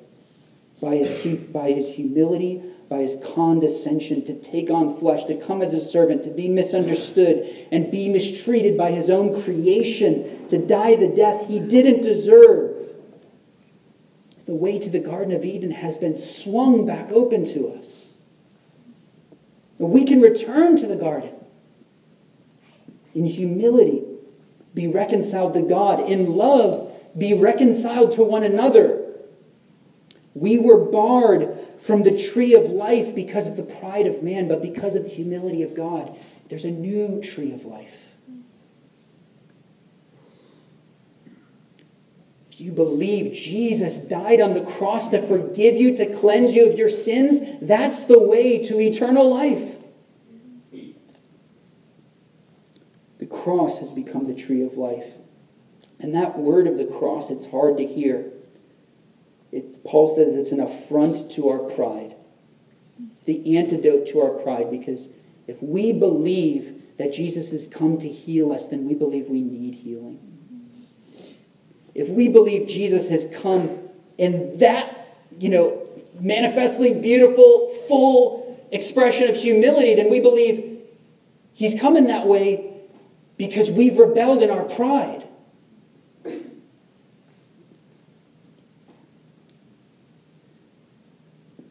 by 0.80 0.96
his, 0.96 1.12
by 1.52 1.70
his 1.70 1.94
humility, 1.94 2.62
by 2.88 2.98
his 2.98 3.16
condescension, 3.34 4.24
to 4.24 4.34
take 4.34 4.70
on 4.70 4.96
flesh, 4.96 5.24
to 5.24 5.34
come 5.34 5.62
as 5.62 5.74
a 5.74 5.80
servant, 5.80 6.24
to 6.24 6.30
be 6.30 6.48
misunderstood 6.48 7.68
and 7.72 7.90
be 7.90 8.08
mistreated 8.08 8.76
by 8.76 8.90
his 8.90 9.10
own 9.10 9.42
creation, 9.42 10.48
to 10.48 10.58
die 10.58 10.96
the 10.96 11.08
death 11.08 11.46
he 11.48 11.58
didn't 11.58 12.02
deserve. 12.02 12.76
The 14.46 14.54
way 14.54 14.78
to 14.78 14.90
the 14.90 14.98
Garden 14.98 15.34
of 15.34 15.44
Eden 15.44 15.70
has 15.70 15.96
been 15.96 16.16
swung 16.16 16.84
back 16.86 17.10
open 17.12 17.46
to 17.46 17.68
us. 17.68 18.08
We 19.78 20.04
can 20.04 20.20
return 20.20 20.76
to 20.76 20.86
the 20.86 20.96
garden 20.96 21.32
in 23.14 23.26
humility, 23.26 24.02
be 24.74 24.88
reconciled 24.88 25.54
to 25.54 25.62
God, 25.62 26.08
in 26.08 26.36
love, 26.36 26.90
be 27.16 27.32
reconciled 27.32 28.10
to 28.12 28.24
one 28.24 28.42
another 28.42 29.03
we 30.34 30.58
were 30.58 30.84
barred 30.90 31.56
from 31.78 32.02
the 32.02 32.18
tree 32.18 32.54
of 32.54 32.70
life 32.70 33.14
because 33.14 33.46
of 33.46 33.56
the 33.56 33.62
pride 33.62 34.06
of 34.06 34.22
man, 34.22 34.48
but 34.48 34.60
because 34.60 34.96
of 34.96 35.04
the 35.04 35.08
humility 35.08 35.62
of 35.62 35.74
God, 35.74 36.16
there's 36.48 36.64
a 36.64 36.70
new 36.70 37.22
tree 37.22 37.52
of 37.52 37.64
life. 37.64 38.10
If 42.50 42.60
you 42.60 42.72
believe 42.72 43.32
Jesus 43.32 43.98
died 43.98 44.40
on 44.40 44.54
the 44.54 44.64
cross 44.64 45.08
to 45.08 45.20
forgive 45.20 45.76
you, 45.76 45.96
to 45.96 46.14
cleanse 46.14 46.54
you 46.54 46.68
of 46.68 46.78
your 46.78 46.88
sins, 46.88 47.40
that's 47.60 48.04
the 48.04 48.20
way 48.20 48.58
to 48.58 48.80
eternal 48.80 49.28
life. 49.28 49.78
The 53.18 53.26
cross 53.26 53.80
has 53.80 53.92
become 53.92 54.24
the 54.24 54.34
tree 54.34 54.62
of 54.62 54.76
life. 54.76 55.18
And 55.98 56.14
that 56.14 56.38
word 56.38 56.66
of 56.66 56.76
the 56.76 56.84
cross, 56.84 57.30
it's 57.30 57.46
hard 57.46 57.78
to 57.78 57.86
hear. 57.86 58.33
It's, 59.54 59.78
Paul 59.84 60.08
says 60.08 60.34
it's 60.34 60.50
an 60.50 60.58
affront 60.58 61.30
to 61.32 61.48
our 61.48 61.60
pride. 61.60 62.16
It's 63.12 63.22
the 63.22 63.56
antidote 63.56 64.08
to 64.08 64.20
our 64.20 64.30
pride 64.30 64.68
because 64.68 65.08
if 65.46 65.62
we 65.62 65.92
believe 65.92 66.82
that 66.98 67.12
Jesus 67.12 67.52
has 67.52 67.68
come 67.68 67.96
to 67.98 68.08
heal 68.08 68.50
us, 68.50 68.66
then 68.66 68.84
we 68.84 68.94
believe 68.94 69.28
we 69.28 69.42
need 69.42 69.76
healing. 69.76 70.18
If 71.94 72.08
we 72.08 72.28
believe 72.28 72.66
Jesus 72.66 73.08
has 73.10 73.28
come 73.40 73.78
in 74.18 74.58
that, 74.58 75.08
you 75.38 75.50
know, 75.50 75.86
manifestly 76.18 77.00
beautiful, 77.00 77.68
full 77.86 78.60
expression 78.72 79.30
of 79.30 79.36
humility, 79.36 79.94
then 79.94 80.10
we 80.10 80.18
believe 80.18 80.80
he's 81.52 81.80
come 81.80 81.96
in 81.96 82.08
that 82.08 82.26
way 82.26 82.72
because 83.36 83.70
we've 83.70 83.98
rebelled 83.98 84.42
in 84.42 84.50
our 84.50 84.64
pride. 84.64 85.23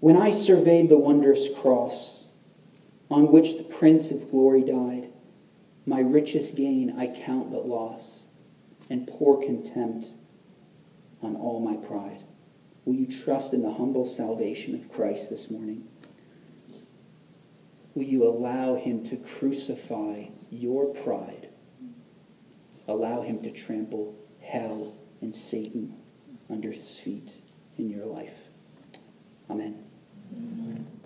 When 0.04 0.18
I 0.18 0.32
surveyed 0.32 0.90
the 0.90 0.98
wondrous 0.98 1.48
cross 1.58 2.28
on 3.10 3.32
which 3.32 3.58
the 3.58 3.64
Prince 3.64 4.12
of 4.12 4.30
Glory 4.30 4.62
died, 4.62 5.08
my 5.86 6.02
richest 6.02 6.58
gain 6.58 6.94
I 6.98 7.08
count 7.08 7.54
but 7.54 7.66
loss, 7.66 8.26
and 8.90 9.08
pour 9.08 9.42
contempt 9.42 10.08
on 11.22 11.38
all 11.38 11.62
my 11.62 11.78
pride. 11.78 12.22
Will 12.84 12.96
you 12.96 13.08
trust 13.08 13.54
in 13.54 13.62
the 13.62 13.72
humble 13.72 14.06
salvation 14.06 14.76
of 14.76 14.92
Christ 14.92 15.30
this 15.30 15.50
morning? 15.50 15.88
Will 17.96 18.04
you 18.04 18.28
allow 18.28 18.76
him 18.76 19.06
to 19.06 19.16
crucify 19.16 20.26
your 20.50 20.88
pride? 20.94 21.48
Allow 22.90 23.22
him 23.22 23.42
to 23.44 23.52
trample 23.52 24.18
hell 24.42 24.98
and 25.22 25.34
Satan 25.34 25.96
under 26.50 26.72
his 26.72 27.00
feet 27.00 27.36
in 27.78 27.90
your 27.90 28.06
life. 28.06 28.50
Amen. 29.50 29.93
Amen. 30.34 31.03